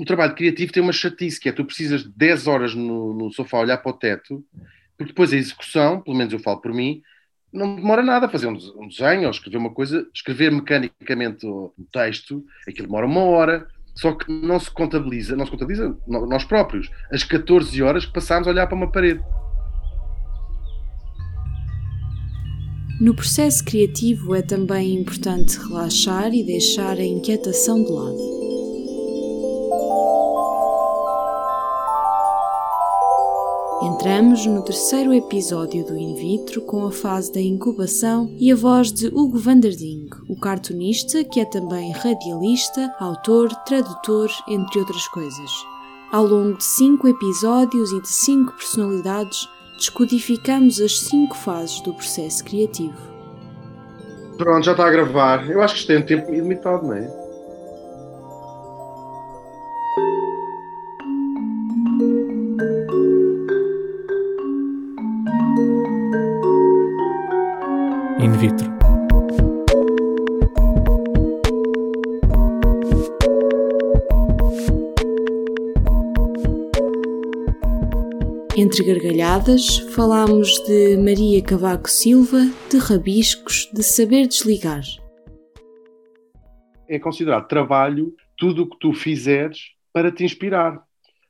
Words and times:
o 0.00 0.04
trabalho 0.04 0.34
criativo 0.34 0.72
tem 0.72 0.82
uma 0.82 0.94
chatice, 0.94 1.38
que 1.38 1.48
é 1.48 1.52
tu 1.52 1.62
precisas 1.62 2.04
de 2.04 2.08
10 2.16 2.46
horas 2.46 2.74
no, 2.74 3.12
no 3.12 3.30
sofá 3.30 3.58
a 3.58 3.60
olhar 3.60 3.76
para 3.76 3.90
o 3.90 3.94
teto, 3.94 4.42
porque 4.96 5.12
depois 5.12 5.30
a 5.30 5.36
execução, 5.36 6.00
pelo 6.00 6.16
menos 6.16 6.32
eu 6.32 6.38
falo 6.38 6.58
por 6.58 6.72
mim, 6.72 7.02
não 7.52 7.76
demora 7.76 8.02
nada 8.02 8.28
fazer 8.28 8.46
um, 8.46 8.88
desenho 8.88 9.24
ou 9.24 9.30
escrever 9.30 9.58
uma 9.58 9.70
coisa, 9.70 10.06
escrever 10.14 10.50
mecanicamente 10.50 11.46
um 11.46 11.70
texto, 11.92 12.42
aquilo 12.66 12.86
demora 12.86 13.04
uma 13.04 13.20
hora, 13.20 13.66
só 13.94 14.12
que 14.12 14.32
não 14.32 14.58
se 14.58 14.70
contabiliza, 14.70 15.36
não 15.36 15.44
se 15.44 15.50
contabiliza 15.50 15.94
nós 16.06 16.44
próprios, 16.44 16.90
as 17.12 17.22
14 17.22 17.82
horas 17.82 18.06
que 18.06 18.12
passámos 18.12 18.48
a 18.48 18.52
olhar 18.52 18.66
para 18.66 18.76
uma 18.76 18.90
parede. 18.90 19.20
No 22.98 23.14
processo 23.14 23.62
criativo 23.64 24.34
é 24.34 24.40
também 24.40 24.94
importante 24.94 25.58
relaxar 25.58 26.32
e 26.32 26.42
deixar 26.42 26.96
a 26.96 27.04
inquietação 27.04 27.82
de 27.82 27.90
lado. 27.90 28.49
Entramos 34.00 34.46
no 34.46 34.62
terceiro 34.62 35.12
episódio 35.12 35.84
do 35.84 35.94
In 35.94 36.14
Vitro 36.14 36.62
com 36.62 36.86
a 36.86 36.90
fase 36.90 37.30
da 37.34 37.40
incubação 37.40 38.34
e 38.38 38.50
a 38.50 38.56
voz 38.56 38.90
de 38.90 39.08
Hugo 39.08 39.38
Vanderding, 39.38 40.08
o 40.26 40.40
cartunista 40.40 41.22
que 41.22 41.38
é 41.38 41.44
também 41.44 41.92
radialista, 41.92 42.90
autor, 42.98 43.54
tradutor, 43.66 44.30
entre 44.48 44.78
outras 44.78 45.06
coisas. 45.08 45.50
Ao 46.10 46.24
longo 46.24 46.56
de 46.56 46.64
cinco 46.64 47.08
episódios 47.08 47.92
e 47.92 48.00
de 48.00 48.08
cinco 48.08 48.54
personalidades, 48.54 49.46
descodificamos 49.76 50.80
as 50.80 50.98
cinco 50.98 51.36
fases 51.36 51.82
do 51.82 51.92
processo 51.92 52.42
criativo. 52.42 52.96
Pronto, 54.38 54.64
já 54.64 54.72
está 54.72 54.86
a 54.86 54.90
gravar. 54.90 55.46
Eu 55.50 55.60
acho 55.60 55.74
que 55.74 55.80
isto 55.80 55.88
tem 55.88 55.98
um 55.98 56.06
tempo 56.06 56.32
ilimitado, 56.32 56.86
não 56.86 56.94
é? 56.94 57.19
Falámos 79.94 80.58
de 80.66 80.96
Maria 80.96 81.40
Cavaco 81.40 81.88
Silva, 81.88 82.50
de 82.68 82.78
rabiscos, 82.78 83.70
de 83.72 83.80
saber 83.80 84.26
desligar. 84.26 84.82
É 86.88 86.98
considerado 86.98 87.46
trabalho 87.46 88.12
tudo 88.36 88.64
o 88.64 88.68
que 88.68 88.76
tu 88.80 88.92
fizeres 88.92 89.56
para 89.92 90.10
te 90.10 90.24
inspirar. 90.24 90.82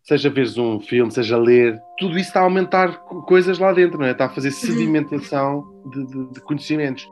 Seja 0.03 0.31
veres 0.31 0.57
um 0.57 0.81
filme, 0.81 1.13
seja 1.13 1.37
ler, 1.37 1.79
tudo 1.99 2.17
isso 2.17 2.29
está 2.29 2.41
a 2.41 2.45
aumentar 2.45 3.01
coisas 3.27 3.59
lá 3.59 3.71
dentro, 3.71 3.99
não 3.99 4.07
é? 4.07 4.13
Está 4.13 4.25
a 4.25 4.31
fazer 4.31 4.49
uhum. 4.49 4.55
sedimentação 4.55 5.83
de, 5.91 6.07
de, 6.07 6.33
de 6.33 6.41
conhecimentos. 6.41 7.07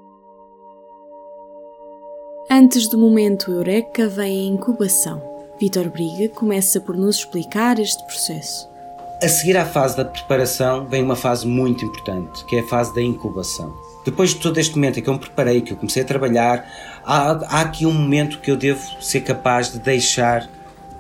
Antes 2.51 2.89
do 2.89 2.97
momento 2.97 3.53
Eureka 3.53 4.09
vem 4.09 4.41
a 4.41 4.55
incubação. 4.55 5.23
Vitor 5.61 5.91
Briga 5.91 6.31
começa 6.31 6.81
por 6.81 6.97
nos 6.97 7.17
explicar 7.17 7.79
este 7.79 8.03
processo. 8.07 8.78
A 9.21 9.29
seguir 9.29 9.57
à 9.57 9.67
fase 9.67 9.97
da 9.97 10.05
preparação 10.05 10.87
vem 10.87 11.03
uma 11.03 11.17
fase 11.17 11.45
muito 11.45 11.85
importante, 11.85 12.45
que 12.45 12.55
é 12.55 12.61
a 12.61 12.67
fase 12.69 12.95
da 12.95 13.03
incubação. 13.03 13.77
Depois 14.05 14.31
de 14.31 14.37
todo 14.37 14.59
este 14.59 14.77
momento 14.77 15.01
em 15.01 15.03
que 15.03 15.09
eu 15.09 15.15
me 15.15 15.19
preparei, 15.19 15.61
que 15.61 15.73
eu 15.73 15.77
comecei 15.77 16.05
a 16.05 16.07
trabalhar, 16.07 16.65
há, 17.05 17.33
há 17.49 17.61
aqui 17.63 17.85
um 17.85 17.93
momento 17.93 18.39
que 18.39 18.49
eu 18.49 18.57
devo 18.57 18.81
ser 19.03 19.23
capaz 19.23 19.73
de 19.73 19.81
deixar 19.81 20.49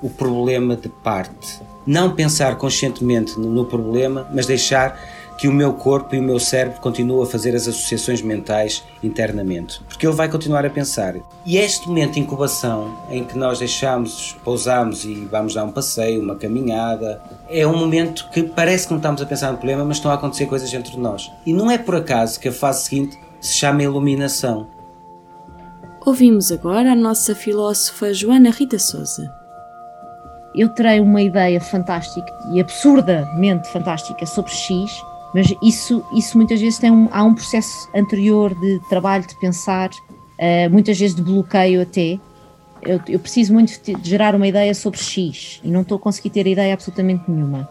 o 0.02 0.10
problema 0.10 0.74
de 0.74 0.88
parte. 0.88 1.60
Não 1.86 2.12
pensar 2.12 2.56
conscientemente 2.56 3.38
no 3.38 3.64
problema, 3.64 4.28
mas 4.34 4.46
deixar 4.46 4.98
que 5.38 5.46
o 5.46 5.52
meu 5.52 5.72
corpo 5.72 6.16
e 6.16 6.18
o 6.18 6.22
meu 6.22 6.40
cérebro 6.40 6.80
continuam 6.80 7.22
a 7.22 7.26
fazer 7.26 7.54
as 7.54 7.68
associações 7.68 8.20
mentais 8.20 8.82
internamente. 9.04 9.80
Porque 9.88 10.04
ele 10.04 10.16
vai 10.16 10.28
continuar 10.28 10.66
a 10.66 10.70
pensar. 10.70 11.14
E 11.46 11.56
este 11.56 11.86
momento 11.86 12.14
de 12.14 12.20
incubação, 12.20 12.98
em 13.08 13.22
que 13.22 13.38
nós 13.38 13.60
deixamos, 13.60 14.36
pousamos 14.42 15.04
e 15.04 15.14
vamos 15.30 15.54
dar 15.54 15.62
um 15.62 15.70
passeio, 15.70 16.20
uma 16.20 16.34
caminhada, 16.34 17.22
é 17.48 17.64
um 17.64 17.78
momento 17.78 18.28
que 18.32 18.42
parece 18.42 18.88
que 18.88 18.90
não 18.90 18.98
estamos 18.98 19.22
a 19.22 19.26
pensar 19.26 19.52
no 19.52 19.58
problema, 19.58 19.84
mas 19.84 19.98
estão 19.98 20.10
a 20.10 20.14
acontecer 20.14 20.46
coisas 20.46 20.74
entre 20.74 20.96
nós. 20.98 21.30
E 21.46 21.52
não 21.52 21.70
é 21.70 21.78
por 21.78 21.94
acaso 21.94 22.40
que 22.40 22.48
a 22.48 22.52
fase 22.52 22.86
seguinte 22.86 23.16
se 23.40 23.54
chama 23.54 23.84
iluminação. 23.84 24.66
Ouvimos 26.04 26.50
agora 26.50 26.92
a 26.92 26.96
nossa 26.96 27.32
filósofa 27.32 28.12
Joana 28.12 28.50
Rita 28.50 28.78
Souza. 28.78 29.32
Eu 30.52 30.68
terei 30.70 30.98
uma 30.98 31.22
ideia 31.22 31.60
fantástica 31.60 32.26
e 32.52 32.60
absurdamente 32.60 33.68
fantástica 33.68 34.26
sobre 34.26 34.50
X 34.50 34.90
mas 35.34 35.54
isso, 35.62 36.04
isso 36.12 36.36
muitas 36.36 36.60
vezes 36.60 36.78
tem 36.78 36.90
um, 36.90 37.08
há 37.12 37.22
um 37.22 37.34
processo 37.34 37.88
anterior 37.94 38.54
de 38.54 38.80
trabalho, 38.88 39.26
de 39.26 39.34
pensar, 39.36 39.90
uh, 39.90 40.70
muitas 40.70 40.98
vezes 40.98 41.14
de 41.14 41.22
bloqueio 41.22 41.82
até. 41.82 42.18
Eu, 42.82 43.00
eu, 43.08 43.18
preciso 43.18 43.52
muito 43.52 43.72
de 43.82 44.08
gerar 44.08 44.34
uma 44.34 44.46
ideia 44.46 44.72
sobre 44.72 44.98
X 45.00 45.60
e 45.64 45.68
não 45.68 45.82
estou 45.82 45.96
a 45.96 46.00
conseguir 46.00 46.30
ter 46.30 46.46
ideia 46.46 46.72
absolutamente 46.74 47.24
nenhuma. 47.28 47.68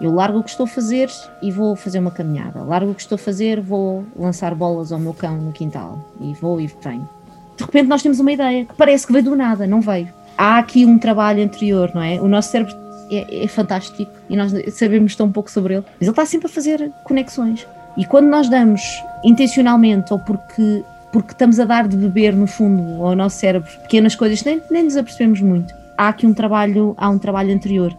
Eu 0.00 0.12
largo 0.12 0.40
o 0.40 0.42
que 0.42 0.50
estou 0.50 0.64
a 0.64 0.68
fazer 0.68 1.08
e 1.40 1.50
vou 1.50 1.74
fazer 1.74 1.98
uma 2.00 2.10
caminhada. 2.10 2.62
Largo 2.62 2.90
o 2.90 2.94
que 2.94 3.00
estou 3.00 3.16
a 3.16 3.18
fazer, 3.18 3.60
vou 3.60 4.04
lançar 4.16 4.54
bolas 4.54 4.92
ao 4.92 4.98
meu 4.98 5.14
cão 5.14 5.36
no 5.36 5.52
quintal 5.52 6.12
e 6.20 6.34
vou 6.34 6.60
e 6.60 6.66
venho. 6.66 7.08
De 7.56 7.64
repente 7.64 7.88
nós 7.88 8.02
temos 8.02 8.20
uma 8.20 8.32
ideia 8.32 8.64
que 8.64 8.74
parece 8.74 9.06
que 9.06 9.12
veio 9.12 9.24
do 9.24 9.36
nada, 9.36 9.66
não 9.66 9.80
veio. 9.80 10.08
Há 10.36 10.58
aqui 10.58 10.84
um 10.84 10.98
trabalho 10.98 11.42
anterior, 11.42 11.90
não 11.94 12.02
é? 12.02 12.20
O 12.20 12.26
nosso 12.26 12.50
cérebro 12.50 12.74
é, 13.12 13.44
é 13.44 13.48
fantástico 13.48 14.10
e 14.28 14.36
nós 14.36 14.52
sabemos 14.74 15.14
tão 15.14 15.30
pouco 15.30 15.50
sobre 15.50 15.74
ele, 15.74 15.84
mas 15.92 16.02
ele 16.02 16.10
está 16.10 16.26
sempre 16.26 16.46
a 16.46 16.50
fazer 16.50 16.90
conexões. 17.04 17.66
E 17.96 18.04
quando 18.06 18.26
nós 18.26 18.48
damos 18.48 18.82
intencionalmente 19.22 20.12
ou 20.12 20.18
porque 20.18 20.82
porque 21.12 21.32
estamos 21.32 21.60
a 21.60 21.66
dar 21.66 21.86
de 21.86 21.94
beber 21.94 22.34
no 22.34 22.46
fundo 22.46 23.04
ao 23.04 23.14
nosso 23.14 23.38
cérebro 23.38 23.70
pequenas 23.82 24.16
coisas 24.16 24.40
que 24.40 24.48
nem, 24.48 24.62
nem 24.70 24.84
nos 24.84 24.96
apercebemos 24.96 25.42
muito. 25.42 25.74
Há 25.96 26.08
aqui 26.08 26.26
um 26.26 26.32
trabalho, 26.32 26.94
há 26.96 27.10
um 27.10 27.18
trabalho 27.18 27.54
anterior. 27.54 27.94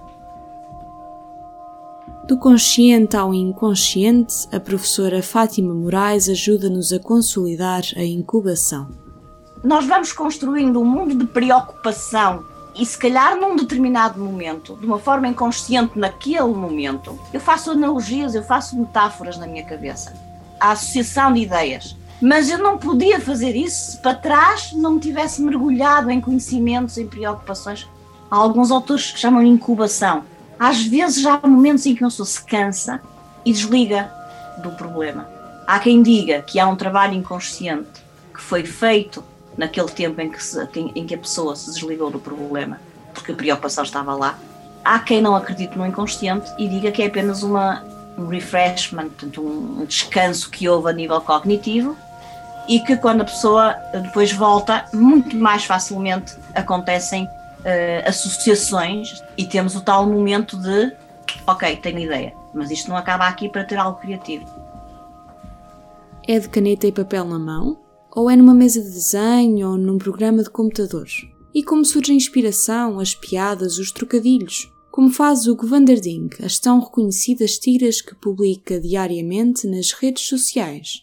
Do 2.27 2.37
consciente 2.37 3.15
ao 3.15 3.33
inconsciente, 3.33 4.47
a 4.51 4.59
professora 4.59 5.21
Fátima 5.21 5.73
Moraes 5.73 6.27
ajuda-nos 6.27 6.91
a 6.91 6.99
consolidar 6.99 7.83
a 7.95 8.03
incubação. 8.03 8.89
Nós 9.63 9.85
vamos 9.85 10.11
construindo 10.11 10.79
um 10.81 10.85
mundo 10.85 11.15
de 11.15 11.25
preocupação 11.25 12.43
e 12.75 12.85
se 12.85 12.97
calhar 12.97 13.35
num 13.35 13.55
determinado 13.55 14.19
momento, 14.19 14.75
de 14.75 14.85
uma 14.85 14.97
forma 14.97 15.27
inconsciente 15.27 15.97
naquele 15.97 16.53
momento, 16.53 17.19
eu 17.31 17.39
faço 17.39 17.71
analogias, 17.71 18.33
eu 18.33 18.43
faço 18.43 18.77
metáforas 18.77 19.37
na 19.37 19.45
minha 19.45 19.63
cabeça. 19.63 20.13
A 20.59 20.71
associação 20.71 21.33
de 21.33 21.41
ideias. 21.41 21.95
Mas 22.21 22.49
eu 22.49 22.57
não 22.57 22.77
podia 22.77 23.19
fazer 23.19 23.55
isso 23.55 23.91
se 23.91 23.97
para 23.97 24.15
trás 24.15 24.71
não 24.73 24.91
me 24.91 24.99
tivesse 24.99 25.41
mergulhado 25.41 26.09
em 26.09 26.21
conhecimentos, 26.21 26.97
em 26.97 27.05
preocupações. 27.05 27.87
Há 28.31 28.35
alguns 28.37 28.71
autores 28.71 29.11
que 29.11 29.19
chamam 29.19 29.43
incubação. 29.43 30.23
Às 30.57 30.83
vezes 30.83 31.25
há 31.25 31.39
momentos 31.45 31.85
em 31.85 31.93
que 31.93 32.03
uma 32.03 32.09
pessoa 32.09 32.25
se 32.25 32.43
cansa 32.43 33.01
e 33.45 33.51
desliga 33.51 34.11
do 34.61 34.71
problema. 34.71 35.27
Há 35.67 35.79
quem 35.79 36.01
diga 36.01 36.41
que 36.41 36.59
há 36.59 36.67
um 36.67 36.75
trabalho 36.75 37.13
inconsciente 37.13 38.01
que 38.33 38.41
foi 38.41 38.63
feito 38.63 39.23
naquele 39.57 39.89
tempo 39.89 40.19
em 40.21 40.29
que, 40.29 40.43
se, 40.43 40.59
em 40.75 41.05
que 41.05 41.15
a 41.15 41.17
pessoa 41.17 41.55
se 41.55 41.71
desligou 41.71 42.09
do 42.09 42.19
problema, 42.19 42.79
porque 43.13 43.31
a 43.31 43.35
preocupação 43.35 43.83
estava 43.83 44.15
lá. 44.15 44.37
Há 44.83 44.99
quem 44.99 45.21
não 45.21 45.35
acredite 45.35 45.77
no 45.77 45.85
inconsciente 45.85 46.51
e 46.57 46.67
diga 46.67 46.91
que 46.91 47.01
é 47.01 47.07
apenas 47.07 47.43
uma, 47.43 47.83
um 48.17 48.27
refreshment, 48.27 49.09
portanto, 49.09 49.41
um 49.41 49.85
descanso 49.85 50.49
que 50.49 50.67
houve 50.67 50.89
a 50.89 50.93
nível 50.93 51.21
cognitivo 51.21 51.95
e 52.67 52.79
que 52.79 52.95
quando 52.97 53.21
a 53.21 53.25
pessoa 53.25 53.73
depois 53.93 54.31
volta, 54.31 54.85
muito 54.93 55.35
mais 55.35 55.65
facilmente 55.65 56.35
acontecem 56.53 57.25
uh, 57.25 58.07
associações 58.07 59.21
e 59.37 59.45
temos 59.45 59.75
o 59.75 59.81
tal 59.81 60.05
momento 60.05 60.57
de 60.57 60.93
ok, 61.47 61.75
tenho 61.77 61.99
ideia, 61.99 62.33
mas 62.53 62.71
isto 62.71 62.89
não 62.89 62.97
acaba 62.97 63.27
aqui 63.27 63.49
para 63.49 63.63
ter 63.63 63.77
algo 63.77 63.99
criativo. 63.99 64.45
É 66.27 66.39
de 66.39 66.47
caneta 66.47 66.87
e 66.87 66.91
papel 66.91 67.25
na 67.25 67.37
mão? 67.37 67.77
Ou 68.15 68.29
é 68.29 68.35
numa 68.35 68.53
mesa 68.53 68.81
de 68.81 68.89
desenho 68.89 69.71
ou 69.71 69.77
num 69.77 69.97
programa 69.97 70.43
de 70.43 70.49
computador. 70.49 71.07
E 71.53 71.63
como 71.63 71.83
surge 71.83 72.11
a 72.11 72.15
inspiração, 72.15 72.99
as 72.99 73.15
piadas, 73.15 73.77
os 73.77 73.91
trocadilhos? 73.91 74.71
Como 74.91 75.09
faz 75.09 75.47
o 75.47 75.55
Vanderding, 75.55 76.29
as 76.43 76.59
tão 76.59 76.79
reconhecidas 76.79 77.57
tiras 77.57 78.01
que 78.01 78.13
publica 78.13 78.79
diariamente 78.79 79.67
nas 79.67 79.91
redes 79.91 80.27
sociais? 80.27 81.01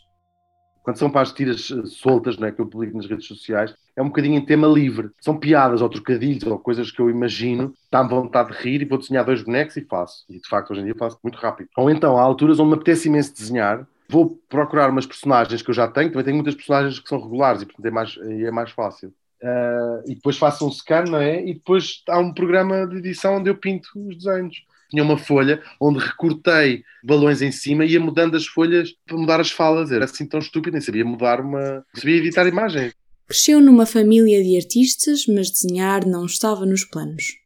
Quando 0.83 0.97
são 0.97 1.11
para 1.11 1.23
as 1.23 1.33
tiras 1.33 1.71
eh, 1.71 1.87
soltas 1.87 2.39
né, 2.39 2.53
que 2.53 2.61
eu 2.61 2.67
publico 2.67 2.97
nas 2.97 3.07
redes 3.07 3.27
sociais, 3.27 3.75
é 3.95 4.01
um 4.01 4.07
bocadinho 4.07 4.37
em 4.37 4.45
tema 4.45 4.67
livre. 4.67 5.11
São 5.21 5.37
piadas 5.37 5.83
ou 5.83 5.89
trocadilhos 5.89 6.45
ou 6.45 6.59
coisas 6.59 6.91
que 6.91 7.01
eu 7.01 7.11
imagino, 7.11 7.75
dá-me 7.91 8.09
vontade 8.09 8.53
de 8.53 8.62
rir 8.62 8.81
e 8.81 8.85
vou 8.85 8.99
desenhar 8.99 9.25
dois 9.25 9.43
bonecos 9.43 9.77
e 9.77 9.85
faço. 9.85 10.25
E 10.29 10.41
de 10.41 10.49
facto, 10.49 10.71
hoje 10.71 10.81
em 10.81 10.85
dia 10.85 10.95
faço 10.97 11.19
muito 11.23 11.37
rápido. 11.37 11.69
Ou 11.77 11.91
então, 11.91 12.17
há 12.17 12.23
alturas 12.23 12.59
onde 12.59 12.71
me 12.71 12.75
apetece 12.77 13.09
imenso 13.09 13.35
desenhar 13.35 13.87
vou 14.11 14.41
procurar 14.49 14.91
umas 14.91 15.07
personagens 15.07 15.62
que 15.62 15.71
eu 15.71 15.75
já 15.75 15.87
tenho, 15.87 16.11
também 16.11 16.25
tenho 16.25 16.37
muitas 16.37 16.57
personagens 16.57 16.99
que 16.99 17.09
são 17.09 17.21
regulares 17.21 17.62
e 17.62 17.67
portanto 17.67 17.87
é 17.87 17.91
mais, 17.91 18.19
é 18.19 18.51
mais 18.51 18.71
fácil. 18.73 19.15
Uh, 19.43 20.03
e 20.07 20.15
depois 20.17 20.37
faço 20.37 20.67
um 20.67 20.71
scan, 20.71 21.05
não 21.05 21.21
é? 21.21 21.43
E 21.43 21.55
depois 21.55 22.03
há 22.09 22.19
um 22.19 22.35
programa 22.35 22.87
de 22.87 22.97
edição 22.97 23.37
onde 23.37 23.49
eu 23.49 23.57
pinto 23.57 23.89
os 23.95 24.17
desenhos. 24.17 24.65
Tinha 24.91 25.05
uma 25.05 25.17
folha 25.17 25.62
onde 25.81 26.01
recortei 26.01 26.83
balões 27.03 27.41
em 27.41 27.53
cima 27.53 27.85
e 27.85 27.93
ia 27.93 28.01
mudando 28.01 28.37
as 28.37 28.45
folhas 28.45 28.93
para 29.07 29.17
mudar 29.17 29.41
as 29.41 29.51
falas. 29.51 29.93
Era 29.93 30.05
assim 30.05 30.27
tão 30.27 30.41
estúpido, 30.41 30.75
nem 30.75 30.83
sabia 30.83 31.05
mudar 31.05 31.41
uma. 31.41 31.85
sabia 31.95 32.17
editar 32.17 32.47
imagens. 32.47 32.93
Cresceu 33.29 33.61
numa 33.61 33.87
família 33.87 34.43
de 34.43 34.57
artistas, 34.57 35.25
mas 35.29 35.51
desenhar 35.51 36.05
não 36.05 36.27
estava 36.27 36.67
nos 36.67 36.85
planos 36.85 37.39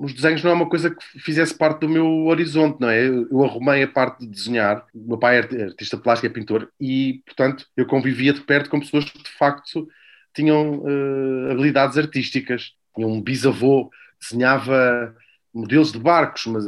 os 0.00 0.14
desenhos 0.14 0.42
não 0.42 0.50
é 0.50 0.54
uma 0.54 0.68
coisa 0.68 0.90
que 0.90 1.20
fizesse 1.20 1.54
parte 1.54 1.80
do 1.80 1.88
meu 1.88 2.26
horizonte, 2.26 2.80
não 2.80 2.88
é? 2.88 3.06
Eu 3.06 3.44
arrumei 3.44 3.82
a 3.82 3.88
parte 3.88 4.20
de 4.20 4.26
desenhar. 4.26 4.84
O 4.94 5.08
meu 5.08 5.18
pai 5.18 5.38
é 5.38 5.64
artista 5.64 5.98
plástico, 5.98 6.26
é 6.26 6.30
pintor, 6.30 6.72
e, 6.80 7.22
portanto, 7.26 7.66
eu 7.76 7.86
convivia 7.86 8.32
de 8.32 8.40
perto 8.40 8.70
com 8.70 8.80
pessoas 8.80 9.04
que, 9.04 9.22
de 9.22 9.30
facto, 9.30 9.86
tinham 10.34 10.78
uh, 10.78 11.50
habilidades 11.50 11.98
artísticas. 11.98 12.72
Tinha 12.94 13.06
um 13.06 13.20
bisavô 13.20 13.90
que 13.90 14.28
desenhava 14.30 15.14
modelos 15.52 15.92
de 15.92 15.98
barcos, 15.98 16.46
mas 16.46 16.64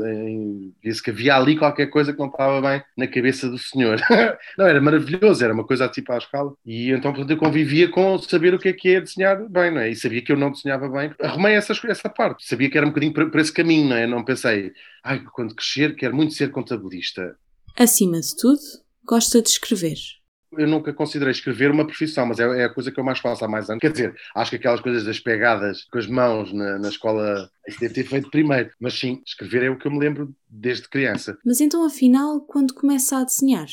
via-se 0.83 1.03
que 1.03 1.11
havia 1.11 1.37
ali 1.37 1.57
qualquer 1.57 1.87
coisa 1.87 2.13
que 2.13 2.19
não 2.19 2.27
estava 2.27 2.61
bem 2.61 2.83
na 2.97 3.07
cabeça 3.07 3.49
do 3.49 3.59
senhor. 3.59 4.01
não, 4.59 4.67
era 4.67 4.81
maravilhoso, 4.81 5.45
era 5.45 5.55
uma 5.55 5.65
coisa 5.65 5.89
tipo 5.89 6.13
à 6.13 6.19
escala. 6.19 6.53
E 6.65 6.91
então, 6.91 7.13
portanto, 7.13 7.31
eu 7.31 7.37
convivia 7.37 7.89
com 7.89 8.19
saber 8.19 8.55
o 8.55 8.59
que 8.59 8.69
é 8.69 8.73
que 8.73 8.95
é 8.97 9.01
desenhar 9.01 9.49
bem, 9.49 9.71
não 9.71 9.81
é? 9.81 9.91
E 9.91 9.97
sabia 9.97 10.23
que 10.23 10.33
eu 10.33 10.37
não 10.37 10.51
desenhava 10.51 10.89
bem. 10.89 11.13
Arrumei 11.21 11.55
essa, 11.55 11.73
essa 11.87 12.09
parte. 12.09 12.47
Sabia 12.47 12.71
que 12.71 12.77
era 12.77 12.87
um 12.87 12.91
bocadinho 12.91 13.13
por, 13.13 13.31
por 13.31 13.41
esse 13.41 13.53
caminho, 13.53 13.89
não 13.89 13.97
é? 13.97 14.07
Não 14.07 14.25
pensei, 14.25 14.73
ai, 15.05 15.23
quando 15.33 15.55
crescer, 15.55 15.95
quero 15.95 16.15
muito 16.15 16.35
ser 16.35 16.51
contabilista. 16.51 17.37
Acima 17.79 18.21
de 18.21 18.37
tudo, 18.37 18.61
gosta 19.05 19.41
de 19.41 19.49
escrever 19.49 19.97
eu 20.57 20.67
nunca 20.67 20.93
considerei 20.93 21.33
escrever 21.33 21.71
uma 21.71 21.87
profissão, 21.87 22.27
mas 22.27 22.39
é, 22.39 22.61
é, 22.61 22.65
a 22.65 22.69
coisa 22.69 22.91
que 22.91 22.99
eu 22.99 23.05
mais 23.05 23.19
faço 23.19 23.45
há 23.45 23.49
mais 23.49 23.69
anos. 23.69 23.81
Quer 23.81 23.93
dizer, 23.93 24.15
acho 24.35 24.51
que 24.51 24.57
aquelas 24.57 24.81
coisas 24.81 25.05
das 25.05 25.19
pegadas 25.19 25.85
com 25.85 25.99
as 25.99 26.07
mãos 26.07 26.53
na, 26.53 26.79
na 26.79 26.89
escola, 26.89 27.51
isso 27.67 27.81
deve 27.81 27.95
ter 27.95 28.05
feito 28.05 28.31
primeiro. 28.31 28.71
Mas 28.81 28.99
sim, 28.99 29.23
escrever 29.27 29.65
é 29.65 29.71
o 29.71 29.79
que 29.79 29.87
eu 29.87 29.93
me 29.93 29.99
lembro 29.99 30.35
desde 30.49 30.89
criança. 30.89 31.39
Mas 31.45 31.61
então, 31.61 31.85
afinal, 31.85 32.41
quando 32.41 32.75
começa 32.75 33.19
a 33.19 33.25
desenhar? 33.25 33.67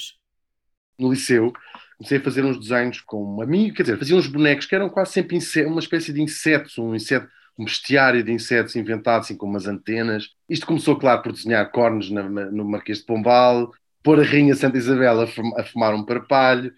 No 0.97 1.11
liceu, 1.11 1.53
comecei 1.97 2.17
a 2.17 2.21
fazer 2.21 2.43
uns 2.43 2.59
desenhos 2.59 3.01
com 3.01 3.37
um 3.37 3.41
amigo, 3.41 3.75
quer 3.75 3.83
dizer, 3.83 3.97
fazia 3.97 4.15
uns 4.15 4.27
bonecos 4.27 4.65
que 4.65 4.75
eram 4.75 4.89
quase 4.89 5.13
sempre 5.13 5.37
uma 5.65 5.79
espécie 5.79 6.11
de 6.11 6.21
insetos, 6.21 6.77
um 6.77 6.93
inseto 6.93 7.27
um 7.59 7.65
bestiário 7.65 8.23
de 8.23 8.31
insetos 8.31 8.77
inventado 8.77 9.19
assim 9.19 9.35
com 9.35 9.45
umas 9.45 9.67
antenas. 9.67 10.29
Isto 10.47 10.65
começou, 10.65 10.97
claro, 10.97 11.21
por 11.21 11.33
desenhar 11.33 11.69
cornos 11.71 12.09
na, 12.09 12.23
no 12.23 12.63
Marquês 12.63 12.99
de 12.99 13.05
Pombal, 13.05 13.73
pôr 14.03 14.19
a 14.19 14.23
Rainha 14.23 14.55
Santa 14.55 14.77
Isabel 14.77 15.21
a, 15.21 15.27
fumar 15.63 15.93
um 15.93 16.05
parpalho, 16.05 16.73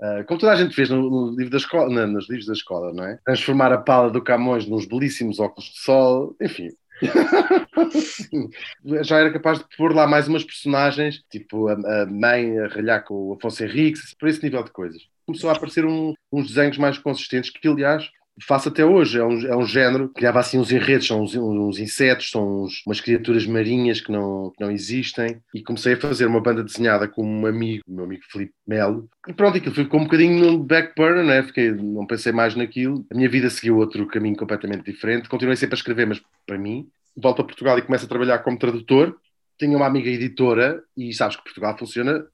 uh, 0.00 0.24
como 0.26 0.40
toda 0.40 0.52
a 0.52 0.56
gente 0.56 0.74
fez 0.74 0.90
no, 0.90 1.10
no 1.10 1.36
livro 1.36 1.50
da 1.50 1.58
escola, 1.58 2.06
nos 2.06 2.28
livros 2.28 2.46
da 2.46 2.52
escola, 2.52 2.92
não 2.92 3.04
é? 3.04 3.18
Transformar 3.24 3.72
a 3.72 3.78
pala 3.78 4.10
do 4.10 4.22
Camões 4.22 4.66
nos 4.66 4.86
belíssimos 4.86 5.40
óculos 5.40 5.70
de 5.70 5.80
sol, 5.80 6.36
enfim. 6.40 6.70
Já 9.02 9.18
era 9.18 9.32
capaz 9.32 9.58
de 9.58 9.64
pôr 9.76 9.94
lá 9.94 10.06
mais 10.06 10.28
umas 10.28 10.44
personagens, 10.44 11.22
tipo 11.30 11.68
a, 11.68 11.72
a 11.72 12.06
mãe 12.06 12.58
a 12.58 12.68
ralhar 12.68 13.04
com 13.04 13.14
o 13.14 13.32
Afonso 13.34 13.64
Henriques, 13.64 14.14
por 14.14 14.28
esse 14.28 14.42
nível 14.42 14.62
de 14.62 14.70
coisas. 14.70 15.02
Começou 15.26 15.50
a 15.50 15.54
aparecer 15.54 15.86
um, 15.86 16.12
uns 16.32 16.48
desenhos 16.48 16.76
mais 16.76 16.98
consistentes 16.98 17.50
que, 17.50 17.68
aliás, 17.68 18.10
faço 18.46 18.68
até 18.68 18.84
hoje. 18.84 19.18
É 19.18 19.24
um, 19.24 19.46
é 19.46 19.56
um 19.56 19.66
género 19.66 20.08
criava 20.08 20.40
assim 20.40 20.58
uns 20.58 20.72
enredos, 20.72 21.06
são 21.06 21.22
uns, 21.22 21.34
uns 21.34 21.78
insetos, 21.78 22.30
são 22.30 22.64
uns, 22.64 22.82
umas 22.86 23.00
criaturas 23.00 23.46
marinhas 23.46 24.00
que 24.00 24.10
não, 24.10 24.50
que 24.50 24.62
não 24.62 24.70
existem. 24.70 25.40
E 25.54 25.62
comecei 25.62 25.94
a 25.94 26.00
fazer 26.00 26.26
uma 26.26 26.40
banda 26.40 26.62
desenhada 26.62 27.08
com 27.08 27.24
um 27.24 27.46
amigo, 27.46 27.82
meu 27.86 28.04
amigo 28.04 28.22
Felipe 28.30 28.52
Melo. 28.66 29.08
E 29.28 29.32
pronto, 29.32 29.56
aquilo 29.56 29.74
ficou 29.74 30.00
um 30.00 30.04
bocadinho 30.04 30.52
no 30.52 30.58
back 30.58 30.94
burner, 30.96 31.24
né? 31.24 31.42
Fiquei, 31.42 31.70
não 31.72 32.06
pensei 32.06 32.32
mais 32.32 32.54
naquilo. 32.54 33.04
A 33.10 33.14
minha 33.14 33.28
vida 33.28 33.50
seguiu 33.50 33.78
outro 33.78 34.06
caminho 34.06 34.36
completamente 34.36 34.84
diferente. 34.84 35.28
Continuei 35.28 35.56
sempre 35.56 35.74
a 35.74 35.78
escrever, 35.78 36.06
mas 36.06 36.20
para 36.46 36.58
mim. 36.58 36.88
Volto 37.16 37.42
a 37.42 37.44
Portugal 37.44 37.78
e 37.78 37.82
começo 37.82 38.04
a 38.04 38.08
trabalhar 38.08 38.38
como 38.38 38.58
tradutor. 38.58 39.16
Tenho 39.58 39.76
uma 39.76 39.86
amiga 39.86 40.08
editora 40.08 40.82
e 40.96 41.12
sabes 41.12 41.36
que 41.36 41.42
Portugal 41.42 41.76
funciona 41.76 42.24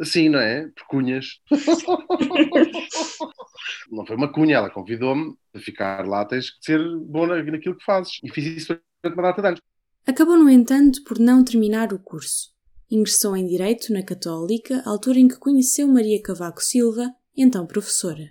assim, 0.00 0.28
não 0.28 0.38
é? 0.38 0.68
Por 0.68 0.86
cunhas. 0.86 1.40
não 3.90 4.06
foi 4.06 4.16
uma 4.16 4.32
cunha, 4.32 4.56
ela 4.56 4.70
convidou-me 4.70 5.34
a 5.54 5.58
ficar 5.58 6.06
lá, 6.06 6.24
tens 6.24 6.50
que 6.50 6.64
ser 6.64 6.80
bom 7.00 7.26
naquilo 7.26 7.76
que 7.76 7.84
fazes. 7.84 8.18
E 8.22 8.30
fiz 8.30 8.44
isso 8.44 8.78
durante 9.02 9.18
uma 9.18 9.28
data 9.28 9.42
de 9.42 9.48
anos. 9.48 9.60
Acabou, 10.06 10.36
no 10.36 10.50
entanto, 10.50 11.02
por 11.04 11.18
não 11.18 11.44
terminar 11.44 11.92
o 11.92 11.98
curso. 11.98 12.52
Ingressou 12.90 13.36
em 13.36 13.46
Direito 13.46 13.92
na 13.92 14.02
Católica, 14.02 14.82
altura 14.84 15.18
em 15.18 15.28
que 15.28 15.38
conheceu 15.38 15.88
Maria 15.88 16.20
Cavaco 16.22 16.62
Silva, 16.62 17.10
então 17.36 17.66
professora. 17.66 18.30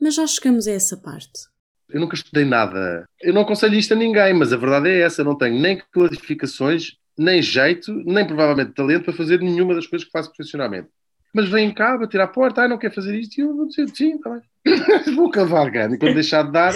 Mas 0.00 0.14
já 0.14 0.26
chegamos 0.26 0.66
a 0.66 0.72
essa 0.72 0.96
parte. 0.96 1.50
Eu 1.88 2.00
nunca 2.00 2.14
estudei 2.14 2.44
nada. 2.44 3.06
Eu 3.20 3.34
não 3.34 3.42
aconselho 3.42 3.74
isto 3.74 3.92
a 3.92 3.96
ninguém, 3.96 4.34
mas 4.34 4.52
a 4.52 4.56
verdade 4.56 4.88
é 4.88 5.00
essa. 5.00 5.20
Eu 5.20 5.26
não 5.26 5.36
tenho 5.36 5.60
nem 5.60 5.80
qualificações, 5.94 6.96
nem 7.22 7.40
jeito, 7.40 7.92
nem 8.04 8.26
provavelmente 8.26 8.74
talento 8.74 9.04
para 9.04 9.14
fazer 9.14 9.40
nenhuma 9.40 9.74
das 9.74 9.86
coisas 9.86 10.04
que 10.06 10.12
faço 10.12 10.30
profissionalmente 10.30 10.88
mas 11.32 11.48
vem 11.48 11.72
cá 11.72 11.96
bater 11.96 12.20
à 12.20 12.28
porta, 12.28 12.62
ah, 12.62 12.68
não 12.68 12.78
quer 12.78 12.94
fazer 12.94 13.18
isto, 13.18 13.38
e 13.38 13.40
eu 13.40 13.56
vou 13.56 13.66
dizer, 13.66 13.88
sim, 13.88 14.16
está 14.16 14.30
bem. 14.30 14.42
vou 15.16 15.30
cavalgando, 15.30 15.94
e 15.94 15.98
quando 15.98 16.14
deixar 16.14 16.44
de 16.44 16.52
dar, 16.52 16.74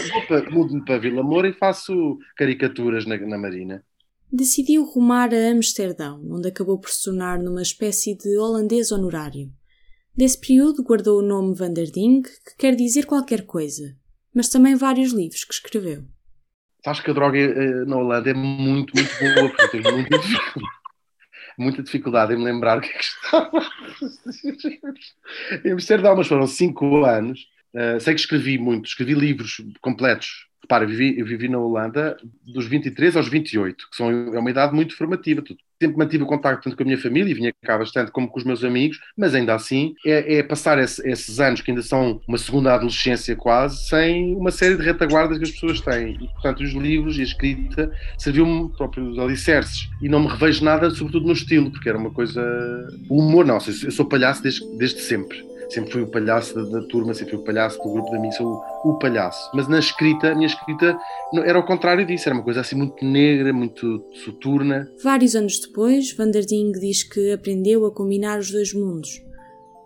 mudo-me 0.51 0.85
para 0.85 0.99
Vila 0.99 1.23
Moura 1.23 1.49
e 1.49 1.53
faço 1.53 2.19
caricaturas 2.37 3.05
na, 3.05 3.17
na 3.19 3.39
Marina. 3.39 3.85
Decidiu 4.33 4.85
rumar 4.85 5.33
a 5.33 5.51
Amsterdão, 5.51 6.21
onde 6.31 6.49
acabou 6.49 6.79
por 6.81 6.91
se 6.91 7.05
tornar 7.05 7.39
numa 7.39 7.63
espécie 7.63 8.17
de 8.17 8.37
holandês 8.39 8.91
honorário. 8.91 9.51
Desse 10.17 10.41
período 10.41 10.83
guardou 10.83 11.21
o 11.21 11.27
nome 11.27 11.55
Van 11.55 11.73
der 11.73 11.91
Ding, 11.91 12.23
que 12.23 12.57
quer 12.59 12.75
dizer 12.75 13.05
qualquer 13.05 13.45
coisa, 13.45 13.95
mas 14.35 14.49
também 14.49 14.75
vários 14.75 15.13
livros 15.13 15.45
que 15.45 15.53
escreveu. 15.53 16.05
Sabes 16.87 17.01
que 17.01 17.11
a 17.11 17.15
droga 17.15 17.37
eh, 17.37 17.85
na 17.85 17.97
Holanda 17.97 18.31
é 18.31 18.33
muito, 18.33 18.93
muito 18.95 19.11
boa, 19.19 19.49
porque 19.49 19.83
tem 19.83 19.93
muito 19.93 20.09
muita 21.59 21.83
dificuldade 21.83 22.33
em 22.33 22.37
me 22.37 22.45
lembrar 22.45 22.79
o 22.79 22.81
que 22.81 22.91
é 22.91 22.93
que 22.93 23.03
estava 23.03 23.61
em 25.65 25.73
Amsterdão, 25.73 26.15
mas 26.15 26.29
foram 26.29 26.47
cinco 26.47 27.05
anos. 27.05 27.49
Uh, 27.75 27.99
sei 27.99 28.15
que 28.15 28.21
escrevi 28.21 28.57
muito, 28.57 28.87
escrevi 28.87 29.15
livros 29.15 29.61
completos. 29.81 30.46
Repara, 30.67 30.83
eu 30.83 30.89
vivi, 30.89 31.21
eu 31.21 31.25
vivi 31.25 31.49
na 31.49 31.59
Holanda 31.59 32.17
dos 32.45 32.67
23 32.67 33.17
aos 33.17 33.29
28, 33.29 33.89
que 33.89 33.97
são, 33.97 34.11
é 34.11 34.39
uma 34.39 34.51
idade 34.51 34.75
muito 34.75 34.97
formativa. 34.97 35.41
Sempre 35.81 35.97
mantive 35.97 36.25
o 36.25 36.27
contacto 36.27 36.65
tanto 36.65 36.77
com 36.77 36.83
a 36.83 36.87
minha 36.87 36.99
família, 36.99 37.31
e 37.31 37.35
vinha 37.35 37.53
cá 37.63 37.79
bastante, 37.79 38.11
como 38.11 38.27
com 38.27 38.37
os 38.37 38.45
meus 38.45 38.65
amigos, 38.65 38.99
mas 39.17 39.33
ainda 39.33 39.55
assim 39.55 39.95
é, 40.05 40.39
é 40.39 40.43
passar 40.43 40.77
esse, 40.81 41.07
esses 41.09 41.39
anos, 41.39 41.61
que 41.61 41.71
ainda 41.71 41.83
são 41.83 42.21
uma 42.27 42.37
segunda 42.37 42.75
adolescência 42.75 43.37
quase, 43.37 43.87
sem 43.87 44.35
uma 44.35 44.51
série 44.51 44.77
de 44.77 44.83
retaguardas 44.83 45.39
que 45.39 45.45
as 45.45 45.53
pessoas 45.53 45.81
têm. 45.81 46.15
E, 46.15 46.27
portanto, 46.33 46.65
os 46.65 46.73
livros 46.73 47.17
e 47.17 47.21
a 47.21 47.25
escrita 47.25 47.93
serviu-me 48.19 48.69
próprios 48.71 49.17
alicerces. 49.21 49.89
E 50.03 50.09
não 50.09 50.19
me 50.19 50.27
revejo 50.27 50.65
nada, 50.65 50.91
sobretudo 50.91 51.27
no 51.27 51.33
estilo, 51.33 51.71
porque 51.71 51.89
era 51.89 51.99
uma 51.99 52.11
coisa. 52.11 52.43
O 53.09 53.21
humor, 53.21 53.45
não, 53.45 53.59
eu 53.85 53.91
sou 53.93 54.05
palhaço 54.05 54.43
desde, 54.43 54.67
desde 54.79 55.01
sempre 55.01 55.47
sempre 55.69 55.93
fui 55.93 56.03
o 56.03 56.07
palhaço 56.07 56.55
da, 56.55 56.63
da, 56.63 56.87
turma, 56.87 57.15
sempre 57.15 57.33
fui 57.33 57.41
o 57.41 57.45
palhaço 57.45 57.79
do 57.83 57.93
grupo 57.93 58.11
da 58.11 58.19
mim, 58.19 58.31
sou 58.33 58.63
o, 58.85 58.91
o, 58.91 58.99
palhaço. 58.99 59.51
Mas 59.55 59.69
na 59.69 59.79
escrita, 59.79 60.33
a 60.33 60.35
minha 60.35 60.47
escrita 60.47 60.99
era 61.45 61.59
o 61.59 61.65
contrário 61.65 62.07
disso, 62.07 62.29
era 62.29 62.37
uma 62.37 62.45
coisa 62.45 62.61
assim 62.61 62.77
muito 62.77 63.05
negra, 63.05 63.53
muito 63.53 64.05
soturna. 64.25 64.89
Vários 65.03 65.35
anos 65.35 65.59
depois, 65.61 66.13
Vanderding 66.13 66.73
diz 66.73 67.03
que 67.03 67.33
aprendeu 67.33 67.85
a 67.87 67.93
combinar 67.93 68.39
os 68.39 68.51
dois 68.51 68.73
mundos. 68.73 69.23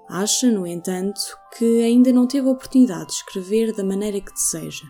Acha, 0.09 0.51
no 0.51 0.67
entanto, 0.67 1.21
que 1.57 1.83
ainda 1.83 2.13
não 2.13 2.27
teve 2.27 2.49
a 2.49 2.51
oportunidade 2.51 3.07
de 3.07 3.13
escrever 3.13 3.73
da 3.73 3.85
maneira 3.85 4.21
que 4.21 4.33
deseja. 4.33 4.87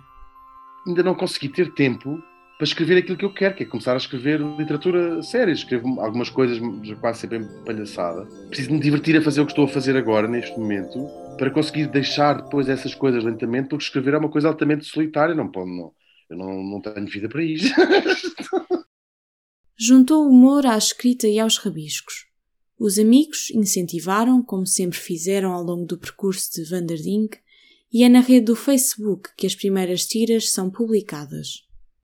Ainda 0.87 1.03
não 1.03 1.15
consegui 1.15 1.51
ter 1.51 1.75
tempo 1.75 2.19
para 2.61 2.67
escrever 2.67 2.99
aquilo 2.99 3.17
que 3.17 3.25
eu 3.25 3.33
quero, 3.33 3.55
que 3.55 3.63
é 3.63 3.67
começar 3.67 3.95
a 3.95 3.97
escrever 3.97 4.39
literatura 4.59 5.23
séria. 5.23 5.51
Escrevo 5.51 5.99
algumas 5.99 6.29
coisas 6.29 6.61
quase 7.01 7.21
sempre 7.21 7.39
em 7.39 7.65
palhaçada. 7.65 8.27
Preciso 8.49 8.73
me 8.73 8.79
divertir 8.79 9.17
a 9.17 9.23
fazer 9.23 9.41
o 9.41 9.47
que 9.47 9.53
estou 9.53 9.65
a 9.65 9.69
fazer 9.69 9.97
agora, 9.97 10.29
neste 10.29 10.59
momento, 10.59 11.09
para 11.39 11.51
conseguir 11.51 11.87
deixar 11.87 12.43
depois 12.43 12.69
essas 12.69 12.95
coisas 12.95 13.25
lentamente, 13.25 13.71
porque 13.71 13.85
escrever 13.85 14.13
é 14.13 14.19
uma 14.19 14.29
coisa 14.29 14.49
altamente 14.49 14.85
solitária. 14.85 15.35
Não, 15.35 15.51
pode, 15.51 15.71
não, 15.71 15.91
eu 16.29 16.37
não, 16.37 16.63
não 16.63 16.83
tenho 16.83 17.07
vida 17.07 17.31
para 17.31 17.43
isso. 17.43 17.73
Juntou 19.75 20.27
o 20.27 20.29
humor 20.29 20.67
à 20.67 20.77
escrita 20.77 21.27
e 21.27 21.39
aos 21.39 21.57
rabiscos. 21.57 22.27
Os 22.79 22.99
amigos 22.99 23.51
incentivaram, 23.53 24.43
como 24.43 24.67
sempre 24.67 24.99
fizeram 24.99 25.53
ao 25.53 25.63
longo 25.63 25.87
do 25.87 25.97
percurso 25.97 26.53
de 26.53 26.69
Vanderding, 26.69 27.31
e 27.91 28.05
é 28.05 28.09
na 28.11 28.21
rede 28.21 28.45
do 28.45 28.55
Facebook 28.55 29.31
que 29.35 29.47
as 29.47 29.55
primeiras 29.55 30.05
tiras 30.05 30.51
são 30.51 30.69
publicadas 30.69 31.70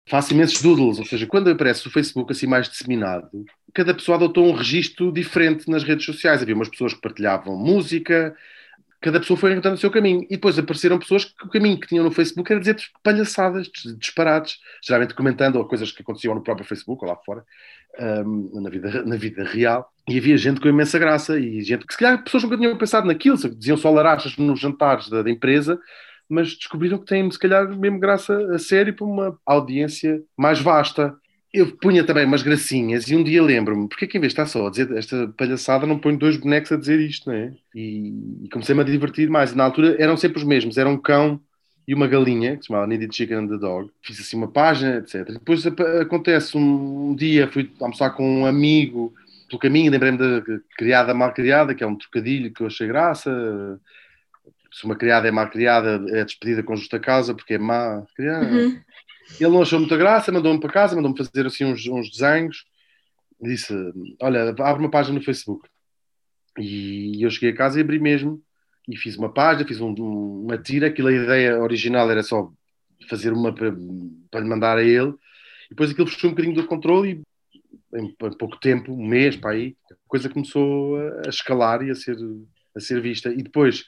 faço 0.08 0.34
imensos 0.34 0.62
doodles, 0.62 1.00
ou 1.00 1.06
seja, 1.06 1.28
quando 1.28 1.50
aparece 1.50 1.86
o 1.88 1.92
Facebook 1.92 2.32
assim 2.32 2.48
mais 2.48 2.70
disseminado, 2.70 3.46
cada 3.74 3.94
pessoa 3.94 4.16
adotou 4.16 4.48
um 4.48 4.54
registro 4.54 5.12
diferente 5.12 5.70
nas 5.70 5.84
redes 5.84 6.06
sociais. 6.06 6.42
Havia 6.42 6.56
umas 6.56 6.70
pessoas 6.70 6.94
que 6.94 7.02
partilhavam 7.02 7.58
música, 7.58 8.36
cada 9.02 9.20
pessoa 9.20 9.38
foi 9.38 9.52
encontrando 9.52 9.76
o 9.76 9.80
seu 9.80 9.92
caminho. 9.92 10.24
E 10.24 10.36
depois 10.36 10.58
apareceram 10.58 10.98
pessoas 10.98 11.26
que 11.26 11.46
o 11.46 11.50
caminho 11.50 11.80
que 11.80 11.88
tinham 11.88 12.04
no 12.04 12.12
Facebook 12.12 12.52
era 12.52 12.60
dizer 12.60 12.78
palhaçadas, 13.04 13.70
disparates, 13.98 14.58
geralmente 14.84 15.14
comentando 15.14 15.58
ou 15.58 15.66
coisas 15.66 15.92
que 15.92 16.02
aconteciam 16.02 16.34
no 16.34 16.42
próprio 16.42 16.66
Facebook 16.66 17.04
ou 17.04 17.10
lá 17.10 17.18
fora, 17.18 17.44
um, 18.26 18.62
na, 18.62 18.70
vida, 18.70 19.04
na 19.04 19.16
vida 19.16 19.44
real. 19.44 19.92
E 20.08 20.18
havia 20.18 20.38
gente 20.38 20.62
com 20.62 20.70
imensa 20.70 20.98
graça 20.98 21.38
e 21.38 21.62
gente 21.62 21.86
que 21.86 21.94
se 21.94 22.00
calhar 22.00 22.24
pessoas 22.24 22.44
nunca 22.44 22.58
tinham 22.58 22.78
pensado 22.78 23.06
naquilo, 23.06 23.38
diziam 23.38 23.78
só 23.78 23.92
larachas 23.92 24.38
nos 24.38 24.60
jantares 24.60 25.10
da, 25.10 25.22
da 25.22 25.30
empresa, 25.30 25.78
mas 26.30 26.56
descobriram 26.56 26.98
que 26.98 27.06
têm, 27.06 27.30
se 27.32 27.40
calhar, 27.40 27.68
mesmo 27.78 28.00
graça 28.00 28.36
a 28.54 28.60
sério 28.60 28.94
para 28.94 29.06
uma 29.06 29.38
audiência 29.46 30.22
mais 30.38 30.60
vasta. 30.60 31.16
Eu 31.54 31.76
punha 31.78 32.04
também 32.04 32.26
umas 32.26 32.44
gracinhas 32.44 33.10
e 33.10 33.16
um 33.16 33.24
dia 33.24 33.42
lembro-me, 33.42 33.88
porque 33.88 34.06
é 34.06 34.08
que 34.08 34.18
em 34.18 34.22
vez 34.22 34.34
de 34.34 34.40
estar 34.40 34.46
só 34.46 34.68
a 34.68 34.70
dizer 34.70 34.92
esta 34.92 35.28
palhaçada, 35.38 35.88
não 35.88 35.98
ponho 35.98 36.18
dois 36.18 36.38
bonecos 36.38 36.72
a 36.72 36.78
dizer 36.78 37.00
isto, 37.00 37.30
não 37.30 37.36
é? 37.36 37.54
E, 37.74 38.44
e 38.44 38.50
comecei-me 38.50 38.82
a 38.82 38.84
divertir 38.84 39.30
mais. 39.30 39.56
Na 39.56 39.64
altura 39.64 39.96
eram 39.98 40.18
sempre 40.18 40.40
os 40.40 40.44
mesmos, 40.44 40.78
era 40.78 40.90
um 40.90 40.98
cão 40.98 41.40
e 41.88 41.94
uma 41.94 42.06
galinha, 42.06 42.58
que 42.58 42.64
se 42.64 42.68
chamava 42.68 42.86
Needed 42.86 43.16
Chicken 43.16 43.38
and 43.38 43.48
the 43.48 43.58
Dog. 43.58 43.90
Fiz 44.02 44.20
assim 44.20 44.36
uma 44.36 44.50
página, 44.50 44.98
etc. 44.98 45.26
Depois 45.32 45.66
acontece 45.66 46.58
um 46.58 47.16
dia, 47.16 47.48
fui 47.48 47.72
almoçar 47.80 48.10
com 48.10 48.42
um 48.42 48.46
amigo 48.46 49.14
pelo 49.48 49.60
caminho, 49.60 49.92
lembrei-me 49.92 50.18
da 50.18 50.44
criada 50.78 51.14
mal 51.14 51.34
criada, 51.34 51.74
que 51.74 51.84
é 51.84 51.88
um 51.88 51.96
trocadilho 51.96 52.52
que 52.54 52.62
eu 52.62 52.68
achei 52.68 52.88
graça. 52.88 53.80
Se 54.78 54.86
uma 54.86 54.96
criada 54.96 55.28
é 55.28 55.32
mal 55.32 55.50
criada, 55.50 56.06
é 56.10 56.24
despedida 56.24 56.62
com 56.62 56.76
justa 56.76 57.00
causa, 57.00 57.34
porque 57.34 57.56
é 57.56 57.58
má 57.58 58.06
criada. 58.16 58.46
Uhum. 58.46 58.80
Ele 59.40 59.50
não 59.50 59.64
achou 59.64 59.80
muita 59.80 59.98
graça, 59.98 60.32
mandou-me 60.32 60.60
para 60.60 60.72
casa, 60.72 60.96
mandou-me 60.96 61.18
fazer 61.18 61.48
assim 61.48 61.66
uns, 61.66 61.88
uns 61.88 62.12
desenhos. 62.12 62.64
Disse: 63.42 63.74
Olha, 64.22 64.50
abre 64.50 64.84
uma 64.84 64.92
página 64.92 65.18
no 65.18 65.26
Facebook. 65.26 65.68
E 66.60 67.26
eu 67.26 67.32
cheguei 67.32 67.50
a 67.50 67.56
casa 67.56 67.80
e 67.80 67.82
abri 67.82 67.98
mesmo. 67.98 68.40
E 68.88 68.96
fiz 68.96 69.18
uma 69.18 69.34
página, 69.34 69.68
fiz 69.68 69.82
um, 69.82 69.96
uma 69.96 70.60
tira. 70.60 70.86
Aquilo, 70.86 71.08
a 71.08 71.12
ideia 71.12 71.60
original 71.60 72.12
era 72.12 72.22
só 72.22 72.54
fazer 73.10 73.34
uma 73.34 73.52
para, 73.52 73.76
para 74.30 74.42
lhe 74.42 74.48
mandar 74.48 74.78
a 74.78 74.84
ele. 74.84 75.10
E 75.66 75.70
depois 75.70 75.90
aquilo 75.90 76.06
fechou 76.06 76.30
um 76.30 76.34
bocadinho 76.34 76.54
do 76.54 76.68
controle 76.68 77.24
e 77.94 77.98
em, 77.98 78.14
pouco 78.14 78.60
tempo, 78.60 78.94
um 78.94 79.08
mês 79.08 79.36
para 79.36 79.52
aí, 79.52 79.76
a 79.92 79.96
coisa 80.08 80.30
começou 80.30 80.98
a, 81.26 81.30
escalar 81.30 81.82
e 81.82 81.90
a 81.90 81.96
ser, 81.96 82.16
a 82.76 82.80
ser 82.80 83.02
vista. 83.02 83.30
E 83.30 83.42
depois 83.42 83.86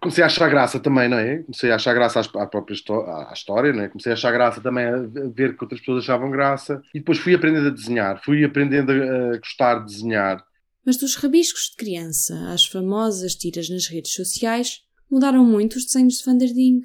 comecei 0.00 0.22
a 0.24 0.26
achar 0.26 0.48
graça 0.48 0.80
também, 0.80 1.08
não 1.08 1.18
é? 1.18 1.38
Comecei 1.38 1.70
a 1.70 1.76
achar 1.76 1.94
graça 1.94 2.20
à 2.20 2.46
própria 2.46 2.76
à 3.28 3.32
história, 3.32 3.72
não 3.72 3.82
é? 3.82 3.88
Comecei 3.88 4.12
a 4.12 4.14
achar 4.14 4.32
graça 4.32 4.60
também 4.60 4.86
a 4.86 4.96
ver 5.34 5.56
que 5.56 5.64
outras 5.64 5.80
pessoas 5.80 6.04
achavam 6.04 6.30
graça. 6.30 6.82
E 6.94 6.98
depois 6.98 7.18
fui 7.18 7.34
aprendendo 7.34 7.68
a 7.68 7.70
desenhar, 7.70 8.22
fui 8.24 8.44
aprendendo 8.44 8.92
a 8.92 9.38
gostar 9.38 9.80
de 9.80 9.86
desenhar. 9.86 10.44
Mas 10.84 10.96
dos 10.96 11.14
rabiscos 11.16 11.70
de 11.70 11.76
criança 11.76 12.34
às 12.52 12.64
famosas 12.64 13.34
tiras 13.34 13.68
nas 13.68 13.86
redes 13.86 14.14
sociais, 14.14 14.80
mudaram 15.10 15.44
muito 15.44 15.76
os 15.76 15.84
desenhos 15.84 16.18
de 16.18 16.24
Van 16.24 16.38
der 16.38 16.52
Ding? 16.52 16.82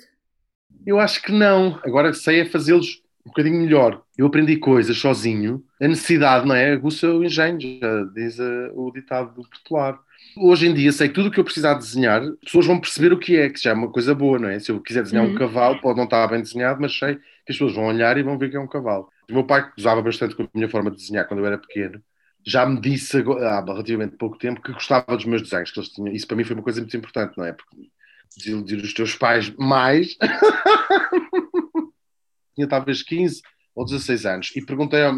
Eu 0.86 1.00
acho 1.00 1.22
que 1.22 1.32
não. 1.32 1.80
Agora 1.84 2.14
sei 2.14 2.42
é 2.42 2.46
fazê-los 2.46 3.02
um 3.26 3.30
bocadinho 3.30 3.60
melhor. 3.62 4.04
Eu 4.18 4.28
aprendi 4.28 4.58
coisas 4.58 4.98
sozinho. 4.98 5.64
A 5.82 5.88
necessidade, 5.88 6.48
não 6.48 6.54
é? 6.54 6.74
Aguça 6.74 7.10
o 7.10 7.24
engenho, 7.24 7.60
já 7.60 8.04
diz 8.14 8.38
o 8.74 8.92
ditado 8.94 9.34
do 9.34 9.50
popular. 9.50 10.00
Hoje 10.38 10.68
em 10.68 10.74
dia 10.74 10.92
sei 10.92 11.08
que 11.08 11.14
tudo 11.14 11.30
o 11.30 11.32
que 11.32 11.40
eu 11.40 11.44
precisar 11.44 11.76
desenhar, 11.76 12.22
as 12.22 12.36
pessoas 12.44 12.66
vão 12.66 12.80
perceber 12.80 13.14
o 13.14 13.20
que 13.20 13.38
é, 13.38 13.50
que 13.50 13.62
já 13.62 13.72
é 13.72 13.74
uma 13.74 13.90
coisa 13.90 14.14
boa, 14.14 14.38
não 14.38 14.50
é? 14.50 14.60
Se 14.60 14.72
eu 14.72 14.82
quiser 14.82 15.04
desenhar 15.04 15.26
uhum. 15.26 15.32
um 15.32 15.36
cavalo, 15.36 15.80
pode 15.80 15.98
não 15.98 16.04
estar 16.04 16.28
bem 16.28 16.42
desenhado, 16.42 16.82
mas 16.82 16.98
sei 16.98 17.16
que 17.16 17.52
as 17.52 17.56
pessoas 17.56 17.74
vão 17.74 17.86
olhar 17.86 18.18
e 18.18 18.24
vão 18.24 18.38
ver 18.38 18.50
que 18.50 18.58
é 18.58 18.60
um 18.60 18.68
cavalo. 18.68 19.10
O 19.30 19.34
meu 19.34 19.46
pai, 19.46 19.72
que 19.72 19.80
usava 19.80 20.02
bastante 20.02 20.36
com 20.36 20.44
a 20.44 20.48
minha 20.54 20.70
forma 20.70 20.92
de 20.92 20.98
desenhar 20.98 21.28
quando 21.28 21.40
eu 21.40 21.46
era 21.46 21.58
pequeno, 21.58 22.02
já 22.46 22.66
me 22.66 22.80
disse 22.80 23.18
há 23.18 23.62
relativamente 23.62 24.18
pouco 24.18 24.38
tempo 24.38 24.62
que 24.62 24.74
gostava 24.74 25.16
dos 25.16 25.26
meus 25.26 25.42
desenhos, 25.42 25.72
que 25.72 25.80
eles 25.80 25.90
tinham. 25.90 26.14
Isso 26.14 26.28
para 26.28 26.38
mim 26.38 26.44
foi 26.44 26.56
uma 26.56 26.64
coisa 26.64 26.82
muito 26.82 26.96
importante, 26.96 27.38
não 27.38 27.46
é? 27.46 27.54
Porque 27.54 27.90
desiludir 28.38 28.84
os 28.84 28.94
teus 28.94 29.16
pais 29.16 29.50
mais. 29.58 30.16
Tinha 32.56 32.68
talvez 32.68 33.02
15 33.02 33.42
ou 33.76 33.86
16 33.86 34.26
anos 34.26 34.52
e 34.56 34.66
perguntei 34.66 35.04
ao 35.04 35.14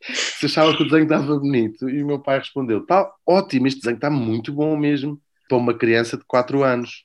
se 0.00 0.46
achava 0.46 0.76
que 0.76 0.82
o 0.82 0.84
desenho 0.84 1.04
estava 1.04 1.38
bonito. 1.38 1.88
E 1.88 2.02
o 2.02 2.06
meu 2.06 2.18
pai 2.18 2.38
respondeu: 2.38 2.78
Está 2.78 3.10
ótimo, 3.26 3.66
este 3.66 3.80
desenho 3.80 3.96
está 3.96 4.10
muito 4.10 4.52
bom 4.52 4.76
mesmo 4.76 5.20
para 5.48 5.58
uma 5.58 5.74
criança 5.74 6.16
de 6.16 6.24
4 6.24 6.62
anos. 6.62 7.04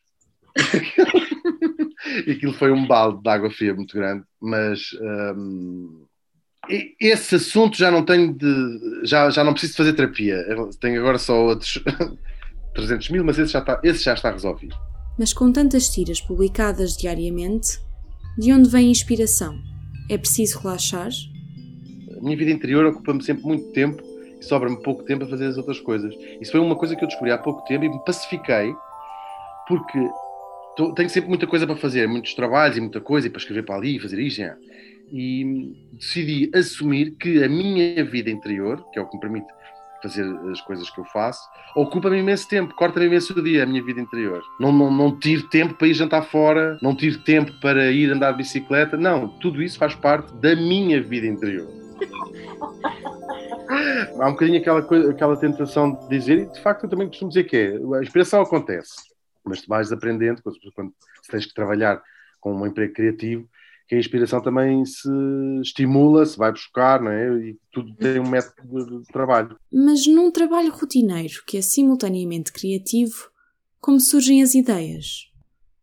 e 2.25 2.32
aquilo 2.32 2.54
foi 2.54 2.72
um 2.72 2.88
balde 2.88 3.22
de 3.22 3.30
água 3.30 3.50
fria 3.50 3.74
muito 3.74 3.96
grande, 3.96 4.24
mas 4.40 4.92
um, 5.36 6.06
esse 7.00 7.36
assunto 7.36 7.78
já 7.78 7.92
não 7.92 8.04
tenho 8.04 8.34
de. 8.34 9.02
Já, 9.04 9.30
já 9.30 9.44
não 9.44 9.54
preciso 9.54 9.78
fazer 9.78 9.94
terapia. 9.94 10.44
Tenho 10.80 11.00
agora 11.00 11.18
só 11.18 11.40
outros 11.40 11.84
300 12.74 13.10
mil, 13.10 13.24
mas 13.24 13.38
esse 13.38 13.54
já, 13.54 13.60
está, 13.60 13.80
esse 13.84 14.04
já 14.04 14.14
está 14.14 14.32
resolvido. 14.32 14.75
Mas 15.18 15.34
com 15.34 15.52
tantas 15.52 15.90
tiras 15.90 16.20
publicadas 16.20 16.98
diariamente, 16.98 17.80
de 18.38 18.52
onde 18.52 18.70
vem 18.70 18.88
a 18.88 18.92
inspiração? 18.92 19.58
É 20.10 20.18
preciso 20.18 20.60
relaxar? 20.60 21.10
Minha 22.25 22.38
vida 22.38 22.50
interior 22.50 22.88
ocupa-me 22.88 23.24
sempre 23.24 23.44
muito 23.44 23.72
tempo 23.72 24.01
e 24.41 24.44
sobra-me 24.44 24.82
pouco 24.82 25.03
tempo 25.03 25.25
a 25.25 25.27
fazer 25.27 25.46
as 25.46 25.58
outras 25.58 25.79
coisas. 25.79 26.12
Isso 26.41 26.51
foi 26.51 26.60
uma 26.60 26.75
coisa 26.75 26.96
que 26.96 27.03
eu 27.03 27.08
descobri 27.08 27.32
há 27.32 27.38
pouco 27.38 27.63
tempo 27.65 27.86
e 27.86 27.89
me 27.89 28.03
pacifiquei 28.03 28.74
porque 29.67 30.00
tenho 30.96 31.10
sempre 31.10 31.29
muita 31.29 31.46
coisa 31.46 31.67
para 31.67 31.75
fazer, 31.75 32.08
muitos 32.08 32.34
trabalhos 32.34 32.77
e 32.77 32.82
muita 32.82 33.00
coisa, 33.00 33.27
e 33.27 33.29
para 33.29 33.39
escrever 33.39 33.63
para 33.63 33.75
ali 33.75 33.98
e 33.98 34.00
fazer 34.00 34.20
isto. 34.20 34.41
E 35.12 35.75
decidi 35.94 36.50
assumir 36.55 37.12
que 37.12 37.44
a 37.44 37.48
minha 37.48 38.03
vida 38.03 38.32
interior, 38.32 38.84
que 38.91 38.98
é 38.98 39.01
o 39.03 39.05
que 39.05 39.15
me 39.15 39.22
permite 39.22 39.48
fazer 40.01 40.25
as 40.51 40.60
coisas 40.62 40.89
que 40.89 41.00
eu 41.00 41.05
faço, 41.05 41.48
ocupa-me 41.75 42.17
imenso 42.17 42.48
tempo, 42.50 42.74
corta-me 42.74 43.05
imenso 43.05 43.38
o 43.38 43.44
dia 43.44 43.63
a 43.63 43.65
minha 43.67 43.84
vida 43.84 44.01
interior. 44.01 44.41
Não, 44.60 44.72
não, 44.72 44.91
não 44.91 45.20
tiro 45.20 45.44
tempo 45.50 45.75
para 45.75 45.88
ir 45.88 45.94
jantar 45.94 46.24
fora, 46.24 46.77
não 46.82 46.96
tiro 46.96 47.20
tempo 47.20 47.51
para 47.62 47.91
ir 47.91 48.12
andar 48.12 48.32
de 48.32 48.38
bicicleta, 48.38 48.98
não, 48.98 49.27
tudo 49.27 49.62
isso 49.62 49.77
faz 49.77 49.94
parte 49.94 50.34
da 50.38 50.55
minha 50.55 51.01
vida 51.01 51.27
interior. 51.27 51.85
Há 54.20 54.28
um 54.28 54.32
bocadinho 54.32 54.60
aquela, 54.60 54.82
coisa, 54.82 55.12
aquela 55.12 55.38
tentação 55.38 55.92
de 55.92 56.10
dizer, 56.10 56.40
e 56.40 56.46
de 56.46 56.62
facto 56.62 56.84
eu 56.84 56.90
também 56.90 57.08
costumo 57.08 57.30
dizer 57.30 57.44
que 57.46 57.58
é, 57.58 57.75
a 57.75 58.02
inspiração 58.02 58.42
acontece, 58.42 58.96
mas 59.44 59.62
tu 59.62 59.68
vais 59.68 59.92
aprendendo, 59.92 60.42
quando, 60.42 60.58
quando 60.74 60.94
tens 61.30 61.46
que 61.46 61.54
trabalhar 61.54 62.02
com 62.40 62.54
um 62.54 62.66
emprego 62.66 62.94
criativo, 62.94 63.48
que 63.88 63.96
a 63.96 64.00
inspiração 64.00 64.42
também 64.42 64.84
se 64.86 65.10
estimula, 65.62 66.25
se 66.25 66.38
vai 66.38 66.52
buscar, 66.52 67.02
não 67.02 67.12
é? 67.12 67.28
E 67.38 67.58
tudo 67.72 67.94
tem 67.96 68.20
um 68.20 68.28
método 68.28 69.02
de 69.02 69.08
trabalho. 69.08 69.58
Mas 69.72 70.08
num 70.08 70.32
trabalho 70.32 70.72
rotineiro 70.72 71.44
que 71.46 71.58
é 71.58 71.62
simultaneamente 71.62 72.52
criativo, 72.52 73.30
como 73.80 74.00
surgem 74.00 74.42
as 74.42 74.56
ideias? 74.56 75.32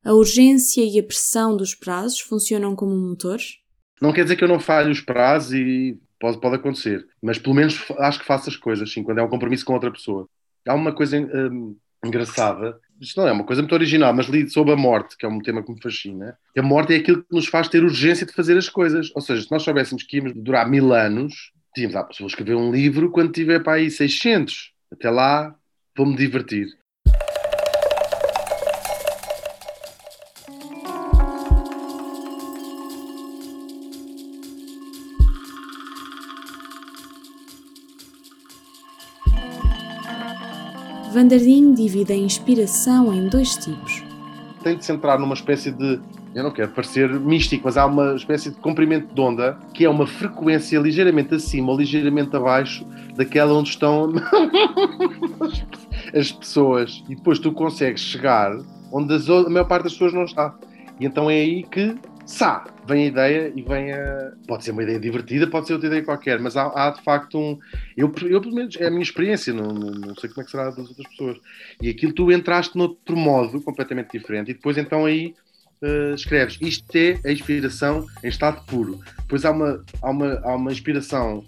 A 0.04 0.14
urgência 0.14 0.84
e 0.84 0.98
a 0.98 1.02
pressão 1.02 1.56
dos 1.56 1.76
prazos 1.76 2.18
funcionam 2.18 2.74
como 2.74 2.96
motores? 2.96 3.61
Não 4.02 4.12
quer 4.12 4.24
dizer 4.24 4.36
que 4.36 4.44
eu 4.44 4.48
não 4.48 4.60
falhe 4.60 4.90
os 4.90 5.00
prazos 5.00 5.54
e 5.54 5.98
pode, 6.18 6.40
pode 6.40 6.56
acontecer, 6.56 7.06
mas 7.22 7.38
pelo 7.38 7.54
menos 7.54 7.82
acho 7.98 8.18
que 8.20 8.26
faço 8.26 8.50
as 8.50 8.56
coisas, 8.56 8.92
sim, 8.92 9.02
quando 9.02 9.18
é 9.18 9.22
um 9.22 9.28
compromisso 9.28 9.64
com 9.64 9.72
outra 9.72 9.90
pessoa. 9.90 10.28
Há 10.66 10.74
uma 10.74 10.92
coisa 10.92 11.18
hum, 11.18 11.76
engraçada 12.04 12.78
isto 13.02 13.20
não 13.20 13.26
é 13.26 13.32
uma 13.32 13.44
coisa 13.44 13.60
muito 13.60 13.74
original, 13.74 14.14
mas 14.14 14.26
li 14.26 14.48
sobre 14.48 14.72
a 14.72 14.76
morte, 14.76 15.16
que 15.16 15.26
é 15.26 15.28
um 15.28 15.40
tema 15.40 15.62
que 15.62 15.72
me 15.72 15.82
fascina. 15.82 16.38
A 16.56 16.62
morte 16.62 16.94
é 16.94 16.96
aquilo 16.98 17.22
que 17.24 17.34
nos 17.34 17.46
faz 17.46 17.68
ter 17.68 17.82
urgência 17.82 18.24
de 18.24 18.32
fazer 18.32 18.56
as 18.56 18.68
coisas. 18.68 19.10
Ou 19.14 19.20
seja, 19.20 19.42
se 19.42 19.50
nós 19.50 19.62
soubéssemos 19.62 20.04
que 20.04 20.18
íamos 20.18 20.32
durar 20.34 20.68
mil 20.68 20.92
anos, 20.92 21.52
tínhamos, 21.74 21.96
ah, 21.96 22.08
vou 22.18 22.28
escrever 22.28 22.54
um 22.54 22.70
livro 22.70 23.10
quando 23.10 23.32
tiver 23.32 23.60
para 23.60 23.74
aí 23.74 23.90
600. 23.90 24.72
Até 24.92 25.10
lá, 25.10 25.52
vou-me 25.96 26.16
divertir. 26.16 26.68
Vanderding 41.22 41.72
divide 41.74 42.12
a 42.12 42.16
inspiração 42.16 43.14
em 43.14 43.28
dois 43.28 43.56
tipos. 43.56 44.02
Tem 44.60 44.76
de 44.76 44.84
se 44.84 44.90
entrar 44.90 45.20
numa 45.20 45.34
espécie 45.34 45.70
de, 45.70 46.00
eu 46.34 46.42
não 46.42 46.50
quero 46.50 46.72
parecer 46.72 47.08
místico, 47.20 47.62
mas 47.64 47.76
há 47.76 47.86
uma 47.86 48.16
espécie 48.16 48.50
de 48.50 48.56
comprimento 48.56 49.14
de 49.14 49.20
onda 49.20 49.56
que 49.72 49.84
é 49.84 49.88
uma 49.88 50.04
frequência 50.04 50.80
ligeiramente 50.80 51.32
acima 51.32 51.70
ou 51.70 51.78
ligeiramente 51.78 52.34
abaixo 52.34 52.84
daquela 53.14 53.54
onde 53.54 53.68
estão 53.68 54.12
as 56.12 56.32
pessoas. 56.32 57.04
E 57.08 57.14
depois 57.14 57.38
tu 57.38 57.52
consegues 57.52 58.00
chegar 58.00 58.58
onde 58.90 59.14
a 59.14 59.48
maior 59.48 59.68
parte 59.68 59.84
das 59.84 59.92
pessoas 59.92 60.12
não 60.12 60.24
está. 60.24 60.52
E 60.98 61.06
então 61.06 61.30
é 61.30 61.34
aí 61.34 61.62
que 61.62 61.94
Sá, 62.32 62.64
vem 62.86 63.04
a 63.04 63.06
ideia 63.08 63.52
e 63.54 63.60
vem 63.60 63.92
a. 63.92 64.32
Pode 64.48 64.64
ser 64.64 64.70
uma 64.70 64.82
ideia 64.82 64.98
divertida, 64.98 65.46
pode 65.46 65.66
ser 65.66 65.74
outra 65.74 65.88
ideia 65.88 66.02
qualquer, 66.02 66.40
mas 66.40 66.56
há, 66.56 66.72
há 66.74 66.90
de 66.90 67.02
facto 67.02 67.38
um. 67.38 67.58
Eu, 67.94 68.10
eu, 68.22 68.40
pelo 68.40 68.54
menos, 68.54 68.74
é 68.80 68.86
a 68.86 68.90
minha 68.90 69.02
experiência, 69.02 69.52
não, 69.52 69.68
não, 69.68 69.90
não, 69.90 70.14
sei 70.16 70.30
como 70.30 70.40
é 70.40 70.44
que 70.44 70.50
será 70.50 70.70
das 70.70 70.78
outras 70.78 71.06
pessoas. 71.08 71.36
E 71.78 71.90
aquilo 71.90 72.14
tu 72.14 72.32
entraste 72.32 72.74
noutro 72.74 73.14
modo, 73.14 73.60
completamente 73.60 74.18
diferente, 74.18 74.50
e 74.50 74.54
depois 74.54 74.78
então 74.78 75.04
aí 75.04 75.34
uh, 75.82 76.14
escreves. 76.14 76.56
Isto 76.62 76.96
é 76.96 77.20
a 77.22 77.30
inspiração 77.30 78.06
em 78.24 78.28
estado 78.28 78.64
puro. 78.64 78.98
Depois 79.18 79.44
há 79.44 79.50
uma, 79.50 79.84
há 80.00 80.10
uma, 80.10 80.40
há 80.42 80.56
uma 80.56 80.72
inspiração 80.72 81.44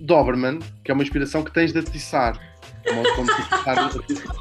Doberman, 0.00 0.58
que 0.82 0.90
é 0.90 0.94
uma 0.94 1.04
inspiração 1.04 1.44
que 1.44 1.52
tens 1.52 1.72
de 1.72 1.78
atiçar. 1.78 2.36
Como, 2.88 3.04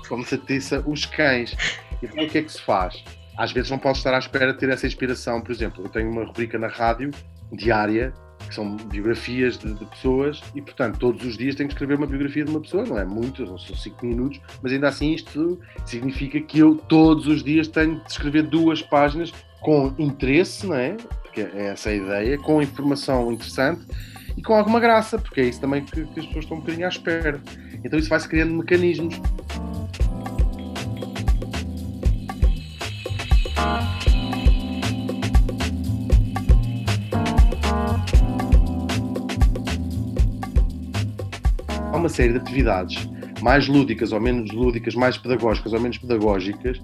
como, 0.08 0.26
se 0.26 0.36
atiça 0.36 0.84
os 0.88 1.06
cães. 1.06 1.56
Então 2.02 2.24
o 2.24 2.28
que 2.28 2.40
é 2.40 2.42
que 2.42 2.52
se 2.52 2.62
faz? 2.62 3.04
Às 3.38 3.52
vezes 3.52 3.70
não 3.70 3.78
posso 3.78 4.00
estar 4.00 4.14
à 4.14 4.20
espera 4.20 4.52
de 4.52 4.60
ter 4.60 4.70
essa 4.70 4.88
inspiração. 4.88 5.40
Por 5.42 5.52
exemplo, 5.52 5.86
eu 5.86 5.90
tenho 5.90 6.10
uma 6.10 6.26
rubrica 6.26 6.58
na 6.58 6.68
rádio 6.68 7.12
diária 7.52 8.14
que 8.48 8.54
são 8.54 8.76
biografias 8.76 9.58
de, 9.58 9.74
de, 9.74 9.86
pessoas 9.86 10.42
e, 10.56 10.62
portanto, 10.62 10.98
todos 11.00 11.26
os 11.26 11.38
dias 11.38 11.56
tenho 11.56 11.68
que 11.68 11.74
escrever 11.74 11.98
uma 11.98 12.08
biografia 12.08 12.46
de 12.46 12.52
uma 12.52 12.62
pessoa, 12.62 12.86
não 12.86 12.98
é 12.98 13.04
muito, 13.04 13.46
não 13.46 13.58
são 13.58 13.76
cinco 13.76 14.06
minutos, 14.06 14.40
mas 14.62 14.72
ainda 14.72 14.88
assim 14.88 15.14
isto 15.14 15.60
significa 15.86 16.40
que 16.40 16.60
eu 16.60 16.76
todos 16.76 17.28
os 17.28 17.44
dias 17.44 17.68
tenho 17.68 18.00
de 18.00 18.12
escrever 18.12 18.44
duas 18.44 18.82
páginas 18.82 19.34
com 19.60 19.94
interesse, 19.98 20.66
não 20.66 20.76
é? 20.76 20.96
Porque 21.24 21.42
é 21.42 21.68
essa 21.68 21.90
a 21.90 21.94
ideia, 21.94 22.38
com 22.38 22.62
informação 22.62 23.32
interessante 23.32 23.82
e 24.38 24.42
com 24.42 24.54
alguma 24.54 24.80
graça, 24.80 25.18
porque 25.18 25.42
é 25.42 25.46
isso 25.46 25.60
também 25.60 25.84
que, 25.84 26.06
que 26.06 26.20
as 26.20 26.26
pessoas 26.28 26.46
estão 26.46 26.58
um 26.58 26.62
bocadinho 26.62 26.86
à 26.86 26.90
espera. 26.90 27.42
Então 27.84 27.98
isso 27.98 28.10
vai-se 28.10 28.30
criando 28.30 28.54
mecanismos. 28.54 29.20
Há 41.92 41.98
uma 41.98 42.10
série 42.10 42.34
de 42.34 42.40
atividades 42.40 43.10
mais 43.42 43.68
lúdicas 43.68 44.12
ou 44.12 44.20
menos 44.20 44.52
lúdicas, 44.52 44.96
mais 44.96 45.18
pedagógicas 45.18 45.74
ou 45.74 45.80
menos 45.80 45.98
pedagógicas, 45.98 46.80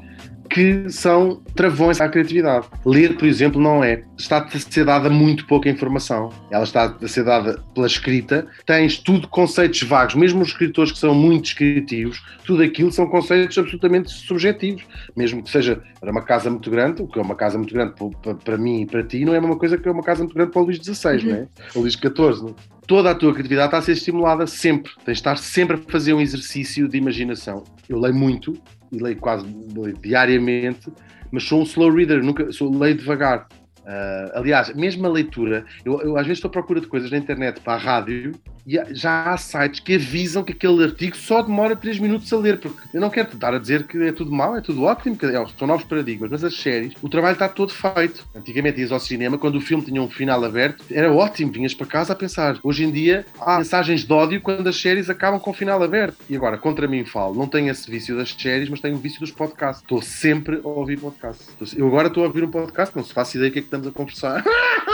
que 0.53 0.87
são 0.91 1.41
travões 1.55 1.99
à 1.99 2.07
criatividade. 2.07 2.67
Ler, 2.85 3.17
por 3.17 3.27
exemplo, 3.27 3.59
não 3.59 3.83
é. 3.83 4.03
Está 4.15 4.37
a 4.37 4.59
ser 4.59 4.85
dada 4.85 5.09
muito 5.09 5.47
pouca 5.47 5.67
informação. 5.67 6.29
Ela 6.51 6.63
está 6.63 6.95
a 7.01 7.07
ser 7.07 7.23
dada 7.23 7.59
pela 7.73 7.87
escrita. 7.87 8.45
Tens 8.63 8.99
tudo 8.99 9.27
conceitos 9.27 9.81
vagos. 9.81 10.13
Mesmo 10.13 10.43
os 10.43 10.49
escritores 10.49 10.91
que 10.91 10.99
são 10.99 11.15
muito 11.15 11.45
descritivos, 11.45 12.23
tudo 12.45 12.61
aquilo 12.61 12.91
são 12.91 13.07
conceitos 13.07 13.57
absolutamente 13.57 14.11
subjetivos. 14.11 14.83
Mesmo 15.15 15.41
que 15.41 15.49
seja 15.49 15.81
para 15.99 16.11
uma 16.11 16.21
casa 16.21 16.51
muito 16.51 16.69
grande, 16.69 17.01
o 17.01 17.07
que 17.07 17.17
é 17.17 17.21
uma 17.21 17.35
casa 17.35 17.57
muito 17.57 17.73
grande 17.73 17.95
para 18.43 18.57
mim 18.57 18.81
e 18.81 18.85
para 18.85 19.01
ti, 19.01 19.25
não 19.25 19.33
é 19.33 19.39
uma 19.39 19.57
coisa 19.57 19.75
que 19.75 19.87
é 19.87 19.91
uma 19.91 20.03
casa 20.03 20.19
muito 20.23 20.35
grande 20.35 20.51
para 20.51 20.61
o 20.61 20.65
Luís 20.65 20.77
XVI, 20.77 21.17
uhum. 21.17 21.23
não 21.25 21.35
é? 21.35 21.47
O 21.73 21.79
Luís 21.79 21.93
XIV. 21.93 22.51
É? 22.51 22.73
Toda 22.85 23.09
a 23.09 23.15
tua 23.15 23.31
criatividade 23.31 23.69
está 23.69 23.77
a 23.79 23.81
ser 23.81 23.93
estimulada 23.93 24.45
sempre. 24.45 24.91
Tens 25.03 25.15
de 25.15 25.19
estar 25.21 25.37
sempre 25.37 25.77
a 25.77 25.91
fazer 25.91 26.13
um 26.13 26.21
exercício 26.21 26.87
de 26.87 26.97
imaginação. 26.97 27.63
Eu 27.89 27.99
leio 27.99 28.13
muito, 28.13 28.53
e 28.93 28.99
leio 28.99 29.17
quase 29.17 29.45
leio 29.75 29.97
diariamente, 29.97 30.91
mas 31.31 31.43
sou 31.43 31.61
um 31.61 31.63
slow 31.63 31.91
reader, 31.91 32.23
nunca 32.23 32.51
sou 32.51 32.71
leio 32.71 32.95
devagar. 32.95 33.47
Uh, 33.79 34.37
aliás, 34.37 34.73
mesmo 34.73 35.05
a 35.05 35.09
leitura, 35.09 35.65
eu, 35.83 35.99
eu, 36.01 36.15
às 36.15 36.25
vezes 36.25 36.37
estou 36.37 36.47
à 36.47 36.51
procura 36.51 36.79
de 36.79 36.87
coisas 36.87 37.11
na 37.11 37.17
internet 37.17 37.59
para 37.59 37.73
a 37.73 37.77
rádio 37.77 38.31
e 38.65 38.79
já 38.93 39.31
há 39.31 39.37
sites 39.37 39.79
que 39.79 39.95
avisam 39.95 40.43
que 40.43 40.53
aquele 40.53 40.83
artigo 40.83 41.15
só 41.15 41.41
demora 41.41 41.75
3 41.75 41.99
minutos 41.99 42.31
a 42.31 42.37
ler, 42.37 42.59
porque 42.59 42.77
eu 42.93 43.01
não 43.01 43.09
quero 43.09 43.29
te 43.29 43.37
dar 43.37 43.53
a 43.53 43.59
dizer 43.59 43.85
que 43.85 43.97
é 44.01 44.11
tudo 44.11 44.31
mau, 44.31 44.55
é 44.55 44.61
tudo 44.61 44.83
ótimo, 44.83 45.17
que 45.17 45.25
é, 45.25 45.45
são 45.57 45.67
novos 45.67 45.85
paradigmas, 45.85 46.31
mas 46.31 46.43
as 46.43 46.55
séries, 46.55 46.93
o 47.01 47.09
trabalho 47.09 47.33
está 47.33 47.49
todo 47.49 47.73
feito. 47.73 48.25
Antigamente 48.35 48.79
ias 48.79 48.91
ao 48.91 48.99
cinema, 48.99 49.37
quando 49.37 49.55
o 49.55 49.61
filme 49.61 49.83
tinha 49.83 50.01
um 50.01 50.09
final 50.09 50.43
aberto, 50.43 50.83
era 50.91 51.11
ótimo, 51.11 51.51
vinhas 51.51 51.73
para 51.73 51.87
casa 51.87 52.13
a 52.13 52.15
pensar. 52.15 52.57
Hoje 52.63 52.83
em 52.83 52.91
dia 52.91 53.25
há 53.39 53.57
mensagens 53.57 54.05
de 54.05 54.13
ódio 54.13 54.41
quando 54.41 54.67
as 54.67 54.79
séries 54.79 55.09
acabam 55.09 55.39
com 55.39 55.51
o 55.51 55.53
final 55.53 55.81
aberto. 55.81 56.17
E 56.29 56.35
agora, 56.35 56.57
contra 56.57 56.87
mim 56.87 57.05
falo, 57.05 57.35
não 57.35 57.47
tenho 57.47 57.69
esse 57.69 57.89
vício 57.89 58.15
das 58.15 58.29
séries, 58.31 58.69
mas 58.69 58.79
tenho 58.79 58.95
o 58.95 58.99
vício 58.99 59.19
dos 59.19 59.31
podcasts. 59.31 59.81
Estou 59.81 60.01
sempre 60.01 60.61
a 60.63 60.67
ouvir 60.67 60.99
podcasts. 60.99 61.73
Eu 61.75 61.87
agora 61.87 62.07
estou 62.07 62.23
a 62.23 62.27
ouvir 62.27 62.43
um 62.43 62.51
podcast, 62.51 62.95
não 62.95 63.03
se 63.03 63.13
faço 63.13 63.37
ideia 63.37 63.49
do 63.49 63.53
que 63.53 63.59
é 63.59 63.61
que 63.61 63.67
estamos 63.67 63.87
a 63.87 63.91
conversar. 63.91 64.43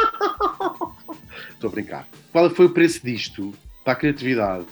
Estou 1.59 1.67
a 1.67 1.71
brincar. 1.71 2.07
Qual 2.31 2.49
foi 2.51 2.67
o 2.67 2.69
preço 2.69 3.05
disto 3.05 3.53
para 3.83 3.91
a 3.91 3.95
criatividade? 3.97 4.65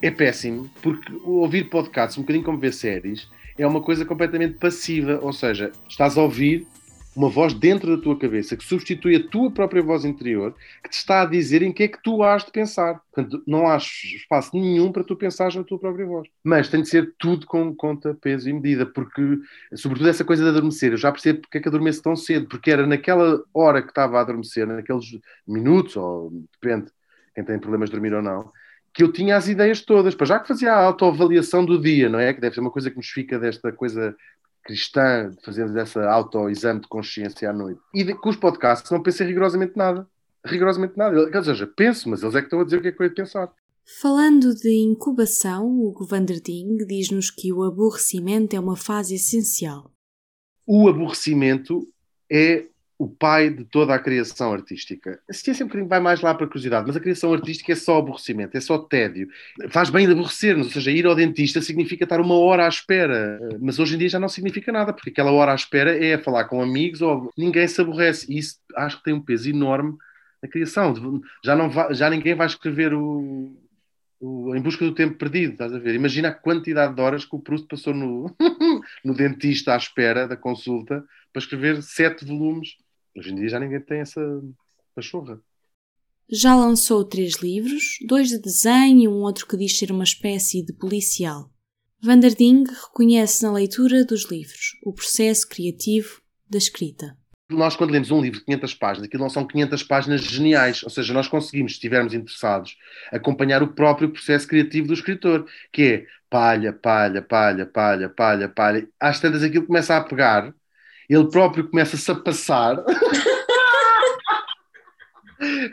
É 0.00 0.12
péssimo, 0.12 0.70
porque 0.80 1.12
ouvir 1.24 1.64
podcasts, 1.64 2.16
um 2.16 2.20
bocadinho 2.20 2.44
como 2.44 2.56
ver 2.56 2.72
séries, 2.72 3.28
é 3.58 3.66
uma 3.66 3.80
coisa 3.80 4.04
completamente 4.04 4.54
passiva. 4.54 5.18
Ou 5.22 5.32
seja, 5.32 5.72
estás 5.88 6.16
a 6.16 6.22
ouvir 6.22 6.68
uma 7.14 7.28
voz 7.28 7.52
dentro 7.52 7.96
da 7.96 8.02
tua 8.02 8.18
cabeça 8.18 8.56
que 8.56 8.64
substitui 8.64 9.16
a 9.16 9.28
tua 9.28 9.50
própria 9.50 9.82
voz 9.82 10.04
interior 10.04 10.54
que 10.82 10.90
te 10.90 10.94
está 10.94 11.22
a 11.22 11.26
dizer 11.26 11.62
em 11.62 11.72
que 11.72 11.82
é 11.82 11.88
que 11.88 12.00
tu 12.02 12.22
has 12.22 12.44
de 12.44 12.52
pensar. 12.52 13.00
Portanto, 13.12 13.42
não 13.46 13.68
há 13.68 13.76
espaço 13.76 14.50
nenhum 14.54 14.92
para 14.92 15.02
tu 15.02 15.16
pensares 15.16 15.56
na 15.56 15.64
tua 15.64 15.78
própria 15.78 16.06
voz. 16.06 16.28
Mas 16.44 16.68
tem 16.68 16.82
de 16.82 16.88
ser 16.88 17.14
tudo 17.18 17.46
com 17.46 17.74
conta, 17.74 18.16
peso 18.20 18.48
e 18.48 18.52
medida, 18.52 18.86
porque, 18.86 19.38
sobretudo, 19.74 20.08
essa 20.08 20.24
coisa 20.24 20.42
de 20.42 20.50
adormecer. 20.50 20.92
Eu 20.92 20.96
já 20.96 21.10
percebo 21.10 21.40
porque 21.40 21.58
é 21.58 21.60
que 21.60 21.68
adormeço 21.68 22.02
tão 22.02 22.14
cedo, 22.14 22.46
porque 22.46 22.70
era 22.70 22.86
naquela 22.86 23.42
hora 23.52 23.82
que 23.82 23.88
estava 23.88 24.18
a 24.18 24.20
adormecer, 24.20 24.66
naqueles 24.66 25.06
minutos, 25.46 25.96
ou 25.96 26.32
depende, 26.60 26.90
quem 27.34 27.44
tem 27.44 27.58
problemas 27.58 27.90
de 27.90 27.96
dormir 27.96 28.14
ou 28.14 28.22
não, 28.22 28.50
que 28.92 29.02
eu 29.02 29.12
tinha 29.12 29.36
as 29.36 29.48
ideias 29.48 29.80
todas, 29.80 30.14
para 30.14 30.26
já 30.26 30.38
que 30.38 30.48
fazia 30.48 30.72
a 30.72 30.84
autoavaliação 30.84 31.64
do 31.64 31.80
dia, 31.80 32.08
não 32.08 32.18
é? 32.18 32.32
Que 32.32 32.40
deve 32.40 32.54
ser 32.54 32.60
uma 32.60 32.70
coisa 32.70 32.90
que 32.90 32.96
nos 32.96 33.08
fica 33.08 33.38
desta 33.38 33.72
coisa 33.72 34.16
cristã, 34.64 35.30
fazendo 35.44 35.76
essa 35.78 36.08
autoexame 36.08 36.80
de 36.80 36.88
consciência 36.88 37.50
à 37.50 37.52
noite. 37.52 37.80
E 37.94 38.04
de, 38.04 38.14
com 38.14 38.28
os 38.28 38.36
podcasts 38.36 38.90
não 38.90 39.02
pensei 39.02 39.26
rigorosamente 39.26 39.76
nada. 39.76 40.06
Rigorosamente 40.44 40.96
nada. 40.96 41.18
Ou 41.18 41.44
seja, 41.44 41.66
penso, 41.66 42.08
mas 42.08 42.22
eles 42.22 42.34
é 42.34 42.40
que 42.40 42.46
estão 42.46 42.60
a 42.60 42.64
dizer 42.64 42.78
o 42.78 42.82
que 42.82 42.88
é 42.88 42.92
que 42.92 43.02
eu 43.02 43.06
ia 43.06 43.14
pensar. 43.14 43.52
Falando 44.00 44.54
de 44.54 44.70
incubação, 44.70 45.66
o 45.66 46.06
Vanderding 46.06 46.76
diz-nos 46.86 47.30
que 47.30 47.52
o 47.52 47.64
aborrecimento 47.64 48.54
é 48.54 48.60
uma 48.60 48.76
fase 48.76 49.16
essencial. 49.16 49.90
O 50.66 50.88
aborrecimento 50.88 51.86
é 52.30 52.69
o 53.00 53.08
pai 53.08 53.48
de 53.48 53.64
toda 53.64 53.94
a 53.94 53.98
criação 53.98 54.52
artística. 54.52 55.18
A 55.26 55.32
ciência 55.32 55.64
um 55.64 55.68
bocadinho 55.68 55.88
vai 55.88 56.00
mais 56.00 56.20
lá 56.20 56.34
para 56.34 56.44
a 56.44 56.46
curiosidade, 56.46 56.86
mas 56.86 56.94
a 56.94 57.00
criação 57.00 57.32
artística 57.32 57.72
é 57.72 57.74
só 57.74 57.96
aborrecimento, 57.96 58.54
é 58.54 58.60
só 58.60 58.76
tédio. 58.76 59.26
Faz 59.70 59.88
bem 59.88 60.04
de 60.04 60.12
aborrecer-nos, 60.12 60.66
ou 60.66 60.72
seja, 60.74 60.90
ir 60.90 61.06
ao 61.06 61.14
dentista 61.14 61.62
significa 61.62 62.04
estar 62.04 62.20
uma 62.20 62.34
hora 62.34 62.66
à 62.66 62.68
espera, 62.68 63.40
mas 63.58 63.78
hoje 63.78 63.94
em 63.94 63.98
dia 63.98 64.10
já 64.10 64.20
não 64.20 64.28
significa 64.28 64.70
nada, 64.70 64.92
porque 64.92 65.08
aquela 65.08 65.32
hora 65.32 65.52
à 65.52 65.54
espera 65.54 65.96
é 65.96 66.18
falar 66.18 66.44
com 66.44 66.60
amigos 66.60 67.00
ou 67.00 67.32
ninguém 67.38 67.66
se 67.66 67.80
aborrece. 67.80 68.30
E 68.30 68.36
isso 68.36 68.58
acho 68.76 68.98
que 68.98 69.04
tem 69.04 69.14
um 69.14 69.22
peso 69.22 69.48
enorme 69.48 69.96
na 70.42 70.48
criação. 70.50 70.94
Já, 71.42 71.56
não 71.56 71.70
vai, 71.70 71.94
já 71.94 72.10
ninguém 72.10 72.34
vai 72.34 72.48
escrever 72.48 72.92
o, 72.92 73.56
o, 74.20 74.54
em 74.54 74.60
busca 74.60 74.84
do 74.84 74.94
tempo 74.94 75.16
perdido, 75.16 75.54
estás 75.54 75.72
a 75.74 75.78
ver? 75.78 75.94
Imagina 75.94 76.28
a 76.28 76.34
quantidade 76.34 76.94
de 76.94 77.00
horas 77.00 77.24
que 77.24 77.34
o 77.34 77.40
Proust 77.40 77.66
passou 77.66 77.94
no, 77.94 78.36
no 79.02 79.14
dentista 79.14 79.72
à 79.72 79.78
espera 79.78 80.28
da 80.28 80.36
consulta 80.36 81.02
para 81.32 81.40
escrever 81.40 81.82
sete 81.82 82.26
volumes 82.26 82.76
Hoje 83.16 83.32
em 83.32 83.34
dia 83.36 83.48
já 83.48 83.60
ninguém 83.60 83.80
tem 83.80 84.00
essa 84.00 84.20
pachorra. 84.94 85.40
Já 86.28 86.54
lançou 86.54 87.04
três 87.04 87.34
livros, 87.36 87.98
dois 88.06 88.28
de 88.28 88.38
desenho 88.38 89.00
e 89.00 89.08
um 89.08 89.22
outro 89.22 89.46
que 89.46 89.56
diz 89.56 89.76
ser 89.76 89.90
uma 89.90 90.04
espécie 90.04 90.64
de 90.64 90.72
policial. 90.72 91.50
Vanderding 92.00 92.64
reconhece 92.64 93.42
na 93.42 93.52
leitura 93.52 94.04
dos 94.04 94.30
livros 94.30 94.78
o 94.84 94.92
processo 94.92 95.48
criativo 95.48 96.22
da 96.48 96.56
escrita. 96.56 97.16
Nós, 97.50 97.74
quando 97.74 97.90
lemos 97.90 98.12
um 98.12 98.20
livro 98.20 98.38
de 98.38 98.44
500 98.44 98.74
páginas, 98.74 99.08
aquilo 99.08 99.24
não 99.24 99.28
são 99.28 99.44
500 99.44 99.82
páginas 99.82 100.20
geniais, 100.22 100.84
ou 100.84 100.88
seja, 100.88 101.12
nós 101.12 101.26
conseguimos, 101.26 101.72
se 101.72 101.78
estivermos 101.78 102.14
interessados, 102.14 102.76
acompanhar 103.10 103.60
o 103.60 103.74
próprio 103.74 104.10
processo 104.10 104.46
criativo 104.46 104.86
do 104.86 104.94
escritor, 104.94 105.46
que 105.72 105.82
é 105.82 106.06
palha, 106.30 106.72
palha, 106.72 107.20
palha, 107.20 107.66
palha, 107.66 108.08
palha, 108.08 108.48
palha. 108.48 108.88
Às 109.00 109.18
tantas 109.18 109.42
aquilo 109.42 109.66
começa 109.66 109.96
a 109.96 110.04
pegar 110.04 110.54
ele 111.14 111.28
próprio 111.28 111.68
começa-se 111.68 112.10
a 112.10 112.14
passar. 112.14 112.76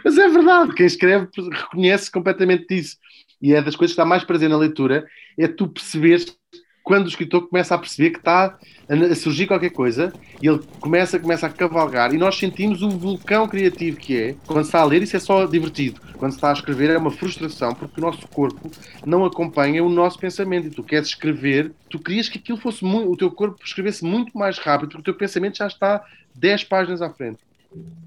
Mas 0.04 0.18
é 0.18 0.28
verdade, 0.30 0.74
quem 0.74 0.86
escreve 0.86 1.28
reconhece 1.52 2.10
completamente 2.10 2.68
disso. 2.68 2.98
E 3.42 3.54
é 3.54 3.62
das 3.62 3.76
coisas 3.76 3.94
que 3.94 4.02
está 4.02 4.06
mais 4.06 4.24
presente 4.24 4.52
na 4.52 4.58
leitura, 4.58 5.06
é 5.38 5.48
tu 5.48 5.68
perceberes 5.68 6.36
quando 6.84 7.06
o 7.06 7.10
escritor 7.10 7.50
começa 7.50 7.76
a 7.76 7.78
perceber 7.78 8.12
que 8.12 8.20
está 8.20 8.58
a 8.90 9.16
surgir 9.16 9.46
qualquer 9.46 9.72
coisa 9.72 10.14
e 10.42 10.48
ele 10.48 10.62
começa, 10.80 11.20
começa 11.20 11.46
a 11.46 11.50
cavalgar 11.50 12.14
e 12.14 12.18
nós 12.18 12.38
sentimos 12.38 12.82
o 12.82 12.90
vulcão 12.90 13.46
criativo 13.46 13.98
que 13.98 14.18
é. 14.18 14.36
Quando 14.48 14.64
está 14.64 14.80
a 14.80 14.86
ler, 14.86 15.04
isso 15.04 15.18
é 15.18 15.20
só 15.20 15.46
divertido. 15.46 16.00
Quando 16.18 16.34
está 16.34 16.50
a 16.50 16.54
escrever, 16.54 16.90
é 16.90 16.98
uma 16.98 17.12
frustração 17.12 17.74
porque 17.74 18.00
o 18.00 18.04
nosso 18.04 18.28
corpo 18.28 18.72
não 19.06 19.26
acompanha 19.26 19.84
o 19.84 19.90
nosso 19.90 20.20
pensamento. 20.20 20.68
E 20.68 20.72
tu 20.72 20.84
queres 20.84 21.10
escrever, 21.10 21.72
tu 21.90 22.00
querias 22.00 22.28
que 22.28 22.38
aquilo 22.38 22.58
fosse 22.58 22.84
muito, 22.84 23.12
o 23.12 23.18
teu 23.18 23.32
corpo 23.32 23.64
escrevesse 23.64 24.04
muito 24.04 24.38
mais 24.38 24.58
rápido 24.58 24.90
porque 24.90 25.02
o 25.02 25.04
teu 25.04 25.16
pensamento 25.16 25.58
já 25.58 25.68
está 25.68 26.04
10 26.36 26.64
páginas 26.66 27.02
à 27.02 27.10
frente. 27.10 27.40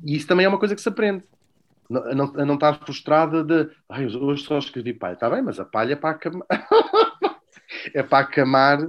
E 0.05 0.16
isso 0.16 0.27
também 0.27 0.46
é 0.46 0.49
uma 0.49 0.59
coisa 0.59 0.75
que 0.75 0.81
se 0.81 0.88
aprende. 0.88 1.23
Não, 1.88 2.33
a 2.37 2.44
não 2.44 2.55
estar 2.55 2.79
frustrada 2.85 3.42
de 3.42 3.68
Ai, 3.88 4.07
hoje 4.07 4.44
só 4.44 4.59
escrevi 4.59 4.94
palha. 4.94 5.14
Está 5.14 5.29
bem, 5.29 5.42
mas 5.42 5.59
a 5.59 5.64
palha 5.64 5.94
é 5.94 5.96
para 5.96 6.11
acamar, 6.11 6.46
é 7.92 8.03
para 8.03 8.18
acamar 8.20 8.88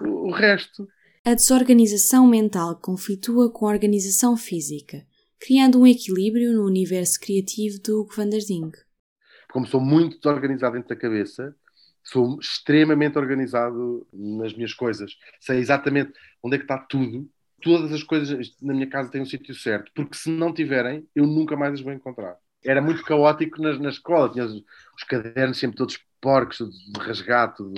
o 0.00 0.30
resto. 0.30 0.88
A 1.24 1.34
desorganização 1.34 2.26
mental 2.26 2.76
conflitua 2.76 3.50
com 3.50 3.66
a 3.66 3.70
organização 3.70 4.34
física, 4.34 5.04
criando 5.40 5.80
um 5.80 5.86
equilíbrio 5.86 6.52
no 6.52 6.64
universo 6.64 7.18
criativo 7.20 7.80
do 7.82 8.00
Hugo 8.00 8.14
van 8.14 8.28
der 8.28 8.44
Ding. 8.44 8.72
Como 9.50 9.66
sou 9.66 9.80
muito 9.80 10.18
desorganizado 10.18 10.74
dentro 10.74 10.88
da 10.88 10.96
cabeça, 10.96 11.54
sou 12.02 12.38
extremamente 12.40 13.18
organizado 13.18 14.06
nas 14.12 14.54
minhas 14.54 14.74
coisas. 14.74 15.12
Sei 15.40 15.58
exatamente 15.58 16.12
onde 16.42 16.56
é 16.56 16.58
que 16.58 16.64
está 16.64 16.78
tudo. 16.78 17.28
Todas 17.62 17.92
as 17.92 18.02
coisas 18.02 18.54
na 18.62 18.72
minha 18.72 18.88
casa 18.88 19.10
têm 19.10 19.22
um 19.22 19.26
sítio 19.26 19.54
certo, 19.54 19.90
porque 19.94 20.16
se 20.16 20.30
não 20.30 20.54
tiverem, 20.54 21.06
eu 21.14 21.26
nunca 21.26 21.56
mais 21.56 21.74
as 21.74 21.80
vou 21.80 21.92
encontrar. 21.92 22.36
Era 22.64 22.80
muito 22.80 23.02
caótico 23.04 23.60
na, 23.60 23.76
na 23.78 23.88
escola, 23.88 24.30
tinha 24.30 24.44
os, 24.44 24.52
os, 24.52 25.04
cadernos 25.08 25.58
sempre 25.58 25.76
todos 25.76 25.98
porcos, 26.20 26.58
de 26.58 27.00
rasgado, 27.00 27.72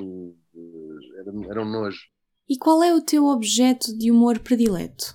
era, 1.19 1.51
era 1.51 1.63
um 1.63 1.71
nojo. 1.71 2.01
E 2.49 2.59
qual 2.59 2.83
é 2.83 2.95
o 2.95 3.01
teu 3.01 3.27
objeto 3.27 3.97
de 3.97 4.11
humor 4.11 4.39
predileto? 4.39 5.15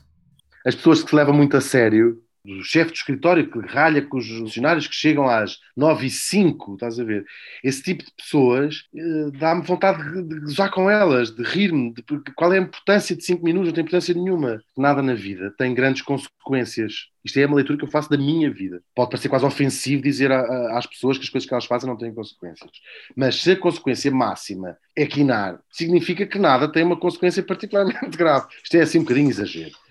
As 0.65 0.73
pessoas 0.73 1.03
que 1.03 1.09
se 1.09 1.15
levam 1.15 1.33
muito 1.33 1.55
a 1.55 1.61
sério 1.61 2.24
do 2.45 2.63
chefe 2.63 2.91
de 2.91 2.97
escritório 2.97 3.49
que 3.49 3.59
ralha 3.59 4.01
com 4.01 4.17
os 4.17 4.27
funcionários 4.27 4.87
que 4.87 4.95
chegam 4.95 5.27
às 5.27 5.57
9 5.75 6.05
e 6.05 6.09
5, 6.09 6.73
estás 6.75 6.99
a 6.99 7.03
ver? 7.03 7.25
Esse 7.63 7.81
tipo 7.81 8.03
de 8.03 8.11
pessoas 8.15 8.83
uh, 8.93 9.31
dá-me 9.31 9.63
vontade 9.63 10.03
de, 10.23 10.39
gozar 10.41 10.69
com 10.71 10.89
elas, 10.89 11.31
de 11.31 11.43
rir-me, 11.43 11.93
qual 12.35 12.53
é 12.53 12.59
a 12.59 12.61
importância 12.61 13.15
de 13.15 13.23
5 13.23 13.43
minutos? 13.43 13.69
Não 13.69 13.73
tem 13.73 13.81
importância 13.81 14.13
nenhuma. 14.13 14.61
Nada 14.77 15.01
na 15.01 15.13
vida 15.13 15.53
tem 15.57 15.73
grandes 15.73 16.01
consequências. 16.01 17.07
Isto 17.23 17.39
é 17.39 17.45
uma 17.45 17.55
leitura 17.55 17.79
que 17.79 17.85
eu 17.85 17.89
faço 17.89 18.09
da 18.09 18.17
minha 18.17 18.51
vida. 18.51 18.81
Pode 18.93 19.09
parecer 19.09 19.29
quase 19.29 19.45
ofensivo 19.45 20.03
dizer 20.03 20.31
às 20.31 20.85
pessoas 20.85 21.17
que 21.17 21.23
as 21.23 21.29
coisas 21.29 21.47
que 21.47 21.53
elas 21.53 21.65
fazem 21.65 21.89
não 21.89 21.97
têm 21.97 22.13
consequências. 22.13 22.69
Mas 23.15 23.41
se 23.41 23.51
a 23.51 23.59
consequência 23.59 24.11
máxima 24.11 24.77
é 24.95 25.07
quinar, 25.07 25.59
significa 25.71 26.25
que 26.27 26.37
nada 26.37 26.71
tem 26.71 26.83
uma 26.83 26.99
consequência 26.99 27.41
particularmente 27.41 28.09
grave. 28.17 28.47
Isto 28.63 28.77
é 28.77 28.81
assim 28.81 28.99
um 28.99 29.03
bocadinho 29.03 29.29
exagero. 29.29 29.84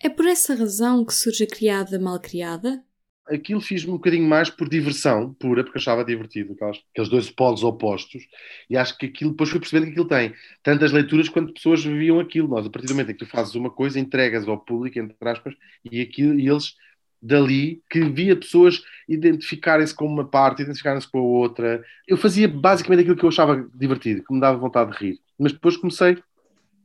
É 0.00 0.08
por 0.08 0.26
essa 0.26 0.54
razão 0.54 1.04
que 1.04 1.12
surge 1.12 1.42
a 1.42 1.46
criada 1.46 1.98
mal 1.98 2.20
criada? 2.20 2.84
Aquilo 3.26 3.60
fiz-me 3.60 3.90
um 3.90 3.96
bocadinho 3.96 4.26
mais 4.26 4.48
por 4.48 4.68
diversão 4.68 5.34
pura, 5.34 5.64
porque 5.64 5.78
achava 5.78 6.04
divertido 6.04 6.54
aqueles 6.54 7.10
dois 7.10 7.30
polos 7.30 7.64
opostos, 7.64 8.22
e 8.70 8.76
acho 8.76 8.96
que 8.96 9.06
aquilo, 9.06 9.32
depois 9.32 9.50
fui 9.50 9.58
percebendo 9.58 9.86
que 9.86 9.90
aquilo 9.90 10.08
tem 10.08 10.32
tantas 10.62 10.92
leituras 10.92 11.28
quanto 11.28 11.52
pessoas 11.52 11.84
viviam 11.84 12.20
aquilo. 12.20 12.48
Nós, 12.48 12.64
a 12.64 12.70
partir 12.70 12.86
do 12.86 12.94
momento 12.94 13.10
em 13.10 13.14
que 13.14 13.24
tu 13.24 13.30
fazes 13.30 13.54
uma 13.56 13.70
coisa, 13.70 13.98
entregas 13.98 14.46
ao 14.46 14.58
público, 14.58 14.98
entre 14.98 15.28
aspas, 15.28 15.54
e, 15.90 16.00
aquilo, 16.00 16.38
e 16.38 16.48
eles 16.48 16.74
dali 17.20 17.82
que 17.90 18.00
via 18.04 18.36
pessoas 18.36 18.80
identificarem-se 19.08 19.94
com 19.94 20.06
uma 20.06 20.26
parte, 20.26 20.62
identificarem-se 20.62 21.10
com 21.10 21.18
a 21.18 21.22
outra. 21.22 21.84
Eu 22.06 22.16
fazia 22.16 22.48
basicamente 22.48 23.00
aquilo 23.00 23.16
que 23.16 23.24
eu 23.24 23.30
achava 23.30 23.68
divertido, 23.74 24.22
que 24.24 24.32
me 24.32 24.40
dava 24.40 24.56
vontade 24.56 24.92
de 24.92 24.96
rir. 24.96 25.20
Mas 25.36 25.52
depois 25.52 25.76
comecei 25.76 26.16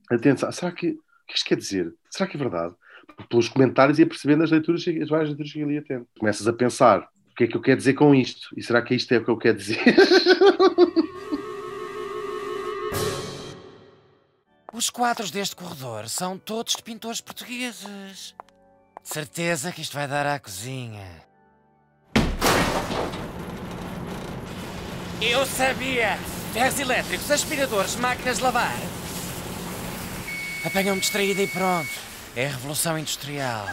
a 0.10 0.18
pensar, 0.18 0.52
será 0.52 0.72
que, 0.72 0.90
o 0.90 0.98
que 1.28 1.36
isto 1.36 1.48
quer 1.48 1.58
dizer? 1.58 1.94
Será 2.10 2.28
que 2.28 2.36
é 2.36 2.40
verdade? 2.40 2.76
Pelos 3.30 3.50
comentários 3.50 4.00
e 4.00 4.04
a 4.04 4.08
percebendo 4.08 4.44
as 4.44 4.52
leituras, 4.52 4.84
as 4.88 5.10
várias 5.10 5.30
leituras 5.30 5.52
que 5.52 5.60
ele 5.60 5.74
ia 5.74 5.82
tendo. 5.82 6.08
Começas 6.20 6.48
a 6.48 6.54
pensar, 6.54 7.08
o 7.32 7.36
que 7.36 7.46
é 7.46 7.48
que 7.48 7.58
eu 7.58 7.62
quero 7.62 7.78
dizer 7.78 7.94
com 7.94 8.14
isto? 8.14 8.50
E 8.56 8.64
será 8.64 8.82
que 8.82 8.94
isto 8.96 9.12
é 9.12 9.18
o 9.18 9.24
que 9.24 9.30
eu 9.32 9.38
quero 9.38 9.58
dizer? 9.58 9.80
Os 14.74 14.90
quadros 14.90 15.30
deste 15.30 15.56
corredor 15.56 16.10
são 16.10 16.36
todos 16.36 16.76
de 16.76 16.82
pintores 16.82 17.22
portugueses. 17.22 18.34
Certeza 19.04 19.72
que 19.72 19.82
isto 19.82 19.94
vai 19.94 20.08
dar 20.08 20.26
à 20.26 20.40
cozinha. 20.40 21.24
Eu 25.22 25.46
sabia! 25.46 26.18
Ferros 26.54 26.80
elétricos, 26.80 27.32
aspiradores, 27.32 27.96
máquinas 27.98 28.38
de 28.38 28.44
lavar. 28.44 28.76
Apanham-me 30.66 31.02
distraída 31.02 31.42
e 31.42 31.48
pronto. 31.48 32.13
É 32.36 32.48
a 32.48 32.50
Revolução 32.50 32.98
Industrial. 32.98 33.68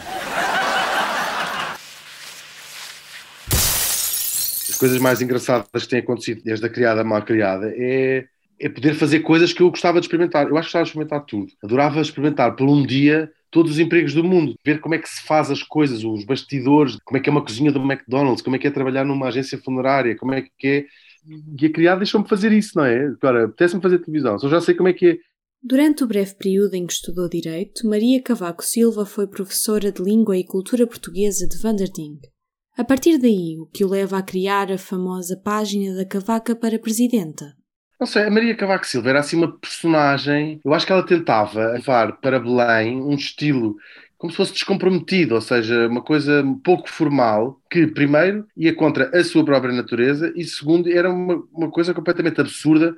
As 4.69 4.75
coisas 4.77 4.99
mais 4.99 5.19
engraçadas 5.19 5.67
que 5.73 5.87
têm 5.87 5.99
acontecido 5.99 6.43
desde 6.43 6.63
a 6.67 6.69
criada 6.69 7.01
à 7.01 7.03
mal 7.03 7.23
criada 7.23 7.73
é, 7.75 8.25
é 8.59 8.69
poder 8.69 8.93
fazer 8.93 9.21
coisas 9.21 9.51
que 9.51 9.63
eu 9.63 9.71
gostava 9.71 9.99
de 9.99 10.05
experimentar. 10.05 10.47
Eu 10.47 10.55
acho 10.57 10.67
que 10.67 10.77
gostava 10.77 10.83
de 10.83 10.89
experimentar 10.89 11.25
tudo. 11.25 11.51
Adorava 11.63 12.01
experimentar 12.01 12.55
por 12.55 12.69
um 12.69 12.85
dia 12.85 13.31
todos 13.49 13.71
os 13.71 13.79
empregos 13.79 14.13
do 14.13 14.23
mundo, 14.23 14.53
ver 14.63 14.79
como 14.79 14.93
é 14.93 14.99
que 14.99 15.09
se 15.09 15.23
faz 15.23 15.49
as 15.49 15.63
coisas, 15.63 16.03
os 16.03 16.23
bastidores, 16.23 16.99
como 17.03 17.17
é 17.17 17.19
que 17.19 17.29
é 17.29 17.31
uma 17.31 17.43
cozinha 17.43 17.71
do 17.71 17.81
McDonald's, 17.81 18.43
como 18.43 18.55
é 18.55 18.59
que 18.59 18.67
é 18.67 18.71
trabalhar 18.71 19.03
numa 19.03 19.27
agência 19.27 19.57
funerária, 19.57 20.15
como 20.15 20.33
é 20.33 20.45
que 20.57 20.67
é. 20.67 20.85
E 21.59 21.65
a 21.65 21.71
criada 21.71 21.97
deixou-me 21.97 22.29
fazer 22.29 22.51
isso, 22.51 22.77
não 22.77 22.85
é? 22.85 23.07
Agora, 23.07 23.45
apetece-me 23.45 23.81
fazer 23.81 23.97
televisão, 23.99 24.37
só 24.37 24.47
já 24.47 24.61
sei 24.61 24.75
como 24.75 24.87
é 24.87 24.93
que 24.93 25.07
é 25.07 25.17
Durante 25.63 26.03
o 26.03 26.07
breve 26.07 26.33
período 26.33 26.73
em 26.73 26.87
que 26.87 26.93
estudou 26.93 27.29
Direito, 27.29 27.87
Maria 27.87 28.19
Cavaco 28.19 28.63
Silva 28.63 29.05
foi 29.05 29.27
professora 29.27 29.91
de 29.91 30.01
Língua 30.01 30.35
e 30.35 30.43
Cultura 30.43 30.87
Portuguesa 30.87 31.47
de 31.47 31.55
Vanderding. 31.61 32.17
A 32.75 32.83
partir 32.83 33.19
daí, 33.19 33.59
o 33.59 33.67
que 33.67 33.85
o 33.85 33.87
leva 33.87 34.17
a 34.17 34.23
criar 34.23 34.71
a 34.71 34.77
famosa 34.79 35.39
página 35.45 35.95
da 35.95 36.03
Cavaca 36.03 36.55
para 36.55 36.79
Presidenta. 36.79 37.53
Não 37.99 38.07
sei, 38.07 38.23
a 38.23 38.31
Maria 38.31 38.57
Cavaco 38.57 38.87
Silva 38.87 39.11
era 39.11 39.19
assim 39.19 39.37
uma 39.37 39.55
personagem. 39.55 40.59
Eu 40.65 40.73
acho 40.73 40.87
que 40.87 40.91
ela 40.91 41.05
tentava 41.05 41.73
levar 41.73 42.19
para 42.19 42.39
Belém 42.39 42.99
um 42.99 43.13
estilo 43.13 43.75
como 44.17 44.31
se 44.31 44.37
fosse 44.37 44.53
descomprometido, 44.53 45.33
ou 45.33 45.41
seja, 45.41 45.87
uma 45.87 46.03
coisa 46.03 46.43
pouco 46.63 46.87
formal, 46.87 47.59
que, 47.71 47.87
primeiro, 47.87 48.45
ia 48.55 48.71
contra 48.75 49.09
a 49.17 49.23
sua 49.23 49.43
própria 49.43 49.73
natureza 49.73 50.31
e, 50.35 50.43
segundo, 50.43 50.87
era 50.87 51.09
uma, 51.09 51.43
uma 51.51 51.71
coisa 51.71 51.91
completamente 51.91 52.39
absurda 52.39 52.95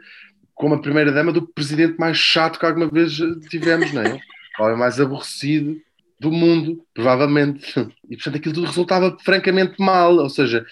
como 0.53 0.75
a 0.75 0.81
primeira-dama 0.81 1.31
do 1.31 1.47
presidente 1.47 1.97
mais 1.97 2.17
chato 2.17 2.59
que 2.59 2.65
alguma 2.65 2.87
vez 2.87 3.17
tivemos, 3.49 3.91
não 3.91 4.01
é? 4.01 4.19
O 4.59 4.63
homem 4.63 4.77
mais 4.77 4.99
aborrecido 4.99 5.77
do 6.19 6.31
mundo, 6.31 6.85
provavelmente. 6.93 7.73
E 8.09 8.15
portanto 8.15 8.37
aquilo 8.37 8.55
tudo 8.55 8.67
resultava 8.67 9.17
francamente 9.23 9.75
mal, 9.79 10.15
ou 10.15 10.29
seja, 10.29 10.65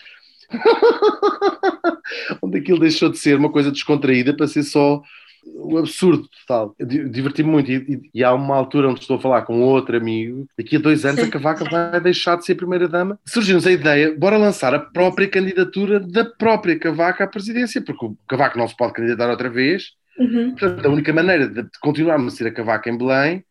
onde 2.42 2.60
aquilo 2.60 2.80
deixou 2.80 3.10
de 3.10 3.18
ser 3.18 3.38
uma 3.38 3.52
coisa 3.52 3.72
descontraída 3.72 4.36
para 4.36 4.48
ser 4.48 4.64
só 4.64 5.02
um 5.46 5.78
absurdo 5.78 6.28
total. 6.28 6.76
Diverti-me 6.80 7.50
muito. 7.50 7.72
E, 7.72 8.10
e, 8.14 8.24
há 8.24 8.34
uma 8.34 8.56
altura 8.56 8.90
onde 8.90 9.02
estou 9.02 9.18
a 9.18 9.22
falar 9.22 9.42
com 9.44 9.62
outro 9.62 9.98
amigo, 9.98 10.48
daqui 10.58 10.76
a 10.76 10.80
dois 10.80 11.06
anos 11.06 11.20
a 11.22 11.30
Cavaca 11.30 11.66
vai 11.66 12.00
deixar 12.00 12.36
de 12.36 12.46
ser 12.46 12.56
primeira-dama. 12.56 13.20
Surgiu-nos 13.26 13.66
a 13.66 13.72
ideia, 13.72 14.16
bora 14.18 14.38
lançar 14.38 14.74
a 14.74 14.80
própria 14.80 15.28
candidatura 15.28 16.00
da 16.00 16.26
própria 16.26 16.78
Cavaca 16.78 17.24
à 17.24 17.28
presidência, 17.28 17.82
porque 17.82 18.06
o 18.06 18.18
Cavaco 18.28 18.58
não 18.58 18.68
se 18.68 18.76
pode 18.76 18.94
candidatar 18.94 19.30
outra 19.30 19.50
vez. 19.50 19.94
Uhum. 20.18 20.52
Portanto, 20.52 20.86
a 20.86 20.90
única 20.90 21.14
maneira 21.14 21.48
de 21.48 21.66
continuarmos 21.82 22.34
a 22.34 22.38
ser 22.38 22.48
a 22.48 22.52
Cavaca 22.52 22.90
em 22.90 22.98
Belém 22.98 23.44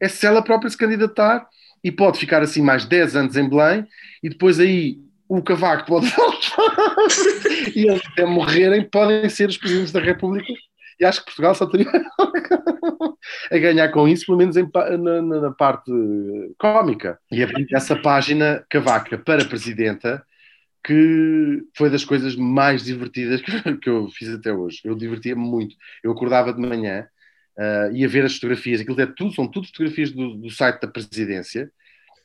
é 0.00 0.08
se 0.08 0.26
ela 0.26 0.42
própria 0.42 0.70
se 0.70 0.76
candidatar 0.76 1.46
e 1.82 1.90
pode 1.90 2.18
ficar 2.18 2.42
assim 2.42 2.62
mais 2.62 2.84
10 2.84 3.16
anos 3.16 3.36
em 3.36 3.48
Belém 3.48 3.86
e 4.22 4.28
depois 4.28 4.58
aí 4.58 4.98
o 5.28 5.42
Cavaco 5.42 5.86
pode 5.86 6.06
voltar 6.14 6.96
e 7.74 7.86
eles 7.86 8.02
até 8.12 8.24
morrerem 8.24 8.82
podem 8.82 9.28
ser 9.28 9.48
os 9.48 9.56
presidentes 9.56 9.92
da 9.92 10.00
República 10.00 10.52
e 10.98 11.04
acho 11.04 11.20
que 11.20 11.26
Portugal 11.26 11.54
só 11.54 11.66
teria 11.66 11.86
a 13.50 13.58
ganhar 13.58 13.88
com 13.90 14.08
isso, 14.08 14.26
pelo 14.26 14.38
menos 14.38 14.56
em, 14.56 14.68
na, 14.98 15.22
na, 15.22 15.50
parte 15.52 15.90
cómica. 16.58 17.18
E 17.30 17.42
abri 17.42 17.66
essa 17.72 17.94
página 17.94 18.64
Cavaca 18.68 19.16
para 19.16 19.44
Presidenta, 19.44 20.24
que 20.84 21.62
foi 21.76 21.90
das 21.90 22.04
coisas 22.04 22.34
mais 22.34 22.84
divertidas 22.84 23.40
que 23.80 23.88
eu 23.88 24.08
fiz 24.16 24.28
até 24.30 24.52
hoje. 24.52 24.80
Eu 24.84 24.94
divertia-me 24.94 25.40
muito. 25.40 25.76
Eu 26.02 26.12
acordava 26.12 26.52
de 26.52 26.60
manhã, 26.60 27.06
uh, 27.56 27.94
ia 27.94 28.08
ver 28.08 28.24
as 28.24 28.34
fotografias, 28.34 28.80
aquilo 28.80 29.00
é 29.00 29.06
tudo, 29.06 29.32
são 29.34 29.46
tudo 29.46 29.68
fotografias 29.68 30.10
do, 30.10 30.34
do 30.34 30.50
site 30.50 30.80
da 30.80 30.88
presidência, 30.88 31.70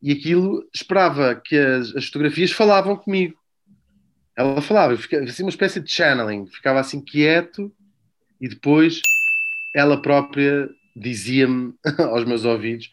e 0.02 0.12
aquilo 0.12 0.68
esperava 0.74 1.36
que 1.36 1.56
as, 1.56 1.96
as 1.96 2.06
fotografias 2.06 2.52
falavam 2.52 2.96
comigo. 2.96 3.38
Ela 4.36 4.62
falava, 4.62 4.94
eu 4.94 4.98
ficava 4.98 5.24
assim 5.26 5.44
uma 5.44 5.50
espécie 5.50 5.80
de 5.80 5.92
channeling, 5.92 6.48
ficava 6.48 6.80
assim 6.80 7.00
quieto 7.00 7.72
e 8.40 8.48
depois 8.48 9.02
ela 9.74 10.02
própria 10.02 10.70
dizia-me 10.96 11.74
aos 12.00 12.26
meus 12.26 12.46
ouvidos. 12.46 12.92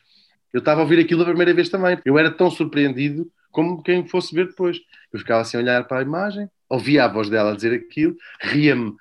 Eu 0.53 0.59
estava 0.61 0.81
a 0.81 0.83
ouvir 0.83 0.98
aquilo 0.98 1.22
a 1.22 1.26
primeira 1.26 1.55
vez 1.55 1.68
também. 1.68 1.98
Eu 2.05 2.18
era 2.18 2.31
tão 2.31 2.50
surpreendido 2.50 3.31
como 3.50 3.83
quem 3.83 4.07
fosse 4.07 4.35
ver 4.35 4.48
depois. 4.48 4.79
Eu 5.12 5.18
ficava 5.18 5.42
assim 5.42 5.57
a 5.57 5.61
olhar 5.61 5.85
para 5.87 5.98
a 5.98 6.03
imagem, 6.03 6.48
ouvia 6.68 7.05
a 7.05 7.09
voz 7.09 7.29
dela 7.29 7.55
dizer 7.55 7.74
aquilo, 7.74 8.16
ria-me 8.40 8.94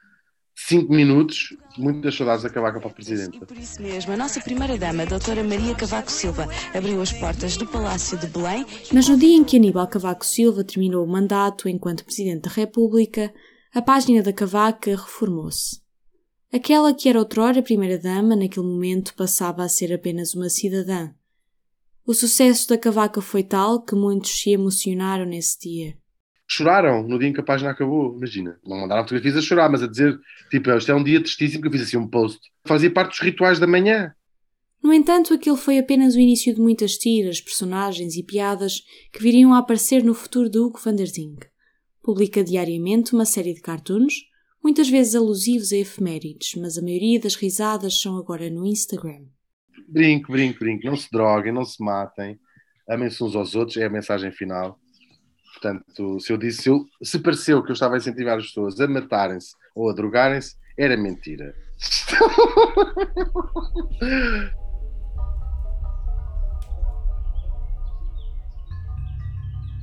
cinco 0.68 0.92
minutos, 0.94 1.56
muitas 1.78 2.16
saudades 2.16 2.44
da 2.44 2.50
Cavaco 2.50 2.80
para 2.80 2.90
a 2.90 2.94
Presidente. 2.94 3.38
E 3.38 3.46
por 3.46 3.58
isso 3.58 3.82
mesmo, 3.82 4.12
a 4.12 4.18
nossa 4.18 4.42
primeira-dama, 4.42 5.04
a 5.04 5.06
doutora 5.06 5.44
Maria 5.44 5.74
Cavaco 5.74 6.12
Silva, 6.12 6.48
abriu 6.76 7.02
as 7.02 7.14
portas 7.14 7.56
do 7.56 7.66
Palácio 7.66 8.18
de 8.18 8.28
Belém. 8.28 8.66
Mas 8.94 9.08
no 9.08 9.18
dia 9.18 9.38
em 9.38 9.44
que 9.44 9.58
Aníbal 9.58 9.88
Cavaco 9.88 10.26
Silva 10.26 10.64
terminou 10.64 11.06
o 11.06 11.10
mandato 11.10 11.70
enquanto 11.70 12.04
Presidente 12.04 12.44
da 12.44 12.52
República, 12.52 13.34
a 13.74 13.82
página 13.82 14.22
da 14.22 14.34
Cavaca 14.34 14.92
reformou-se. 14.92 15.89
Aquela 16.52 16.94
que 16.96 17.08
era 17.08 17.20
outrora 17.20 17.62
primeira-dama, 17.62 18.36
naquele 18.36 18.66
momento 18.66 19.14
passava 19.16 19.64
a 19.64 19.70
ser 19.70 19.94
apenas 19.94 20.34
uma 20.34 20.50
cidadã. 20.50 21.12
O 22.04 22.14
sucesso 22.14 22.68
da 22.68 22.76
cavaca 22.76 23.22
foi 23.22 23.44
tal 23.44 23.84
que 23.84 23.94
muitos 23.94 24.42
se 24.42 24.50
emocionaram 24.50 25.26
nesse 25.26 25.60
dia. 25.60 25.96
Choraram 26.48 27.08
no 27.08 27.20
dia 27.20 27.30
em 27.30 27.34
que 27.34 27.40
a 27.40 27.44
página 27.44 27.70
acabou, 27.70 28.18
imagina. 28.18 28.60
Não 28.66 28.78
mandaram 28.78 29.04
fotografias 29.04 29.38
a 29.38 29.42
chorar, 29.42 29.70
mas 29.70 29.84
a 29.84 29.88
dizer, 29.88 30.20
tipo, 30.50 30.72
isto 30.72 30.92
é 30.92 30.96
um 30.96 31.04
dia 31.04 31.22
tristíssimo 31.22 31.62
que 31.62 31.68
eu 31.68 31.72
fiz 31.72 31.84
assim 31.84 31.98
um 31.98 32.08
post. 32.08 32.40
Fazia 32.66 32.92
parte 32.92 33.12
dos 33.12 33.20
rituais 33.20 33.60
da 33.60 33.68
manhã. 33.68 34.12
No 34.82 34.92
entanto, 34.92 35.36
aquilo 35.36 35.56
foi 35.56 35.78
apenas 35.78 36.16
o 36.16 36.20
início 36.20 36.56
de 36.56 36.60
muitas 36.60 36.94
tiras, 36.98 37.40
personagens 37.40 38.16
e 38.16 38.24
piadas 38.24 38.82
que 39.14 39.22
viriam 39.22 39.54
a 39.54 39.60
aparecer 39.60 40.04
no 40.04 40.16
futuro 40.16 40.50
de 40.50 40.58
Hugo 40.58 40.80
van 40.84 40.96
der 40.96 41.12
Ding. 41.12 41.38
Publica 42.02 42.44
diariamente 42.44 43.14
uma 43.14 43.26
série 43.26 43.54
de 43.54 43.62
cartoons, 43.62 44.16
muitas 44.64 44.90
vezes 44.90 45.16
alusivos 45.16 45.72
a 45.72 45.78
efemérides, 45.78 46.56
mas 46.56 46.78
a 46.78 46.82
maioria 46.82 47.20
das 47.20 47.36
risadas 47.36 48.00
são 48.00 48.18
agora 48.18 48.50
no 48.50 48.66
Instagram. 48.66 49.26
Brinco, 49.88 50.32
brinco, 50.32 50.60
brinco. 50.60 50.86
Não 50.86 50.96
se 50.96 51.10
droguem, 51.12 51.52
não 51.52 51.66
se 51.66 51.84
matem. 51.84 52.40
Amem-se 52.88 53.24
uns 53.24 53.36
aos 53.36 53.56
outros, 53.56 53.78
é 53.78 53.86
a 53.86 53.90
mensagem 53.90 54.32
final. 54.32 54.80
Portanto, 55.54 56.20
se 56.20 56.32
eu 56.32 56.38
disse, 56.38 56.64
se, 56.64 56.70
eu, 56.70 56.86
se 57.02 57.20
pareceu 57.20 57.64
que 57.64 57.72
eu 57.72 57.74
estava 57.74 57.96
a 57.96 57.98
incentivar 57.98 58.38
as 58.38 58.48
pessoas 58.48 58.80
a 58.80 58.88
matarem-se 58.88 59.56
ou 59.76 59.90
a 59.90 59.94
drogarem-se, 59.94 60.56
era 60.78 60.96
mentira. 60.96 61.56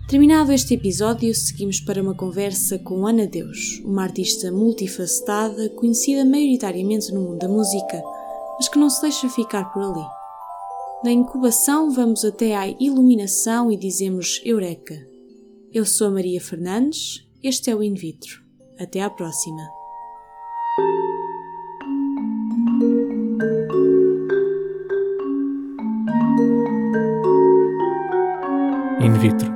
Terminado 0.08 0.52
este 0.52 0.74
episódio, 0.74 1.34
seguimos 1.34 1.80
para 1.80 2.00
uma 2.00 2.14
conversa 2.14 2.78
com 2.78 3.04
Ana 3.04 3.26
Deus, 3.26 3.80
uma 3.84 4.04
artista 4.04 4.52
multifacetada, 4.52 5.68
conhecida 5.70 6.24
maioritariamente 6.24 7.12
no 7.12 7.22
mundo 7.22 7.40
da 7.40 7.48
música, 7.48 8.00
mas 8.56 8.68
que 8.68 8.78
não 8.78 8.88
se 8.88 9.02
deixa 9.02 9.28
ficar 9.28 9.64
por 9.72 9.82
ali. 9.82 10.06
Na 11.02 11.10
incubação, 11.10 11.90
vamos 11.90 12.24
até 12.24 12.54
à 12.54 12.68
iluminação 12.68 13.68
e 13.72 13.76
dizemos 13.76 14.40
Eureka. 14.44 14.94
Eu 15.74 15.84
sou 15.84 16.06
a 16.06 16.10
Maria 16.12 16.40
Fernandes, 16.40 17.26
este 17.42 17.68
é 17.70 17.74
o 17.74 17.82
In 17.82 17.94
Vitro. 17.94 18.44
Até 18.78 19.00
à 19.00 19.10
próxima. 19.10 19.62
In 29.00 29.12
vitro. 29.18 29.55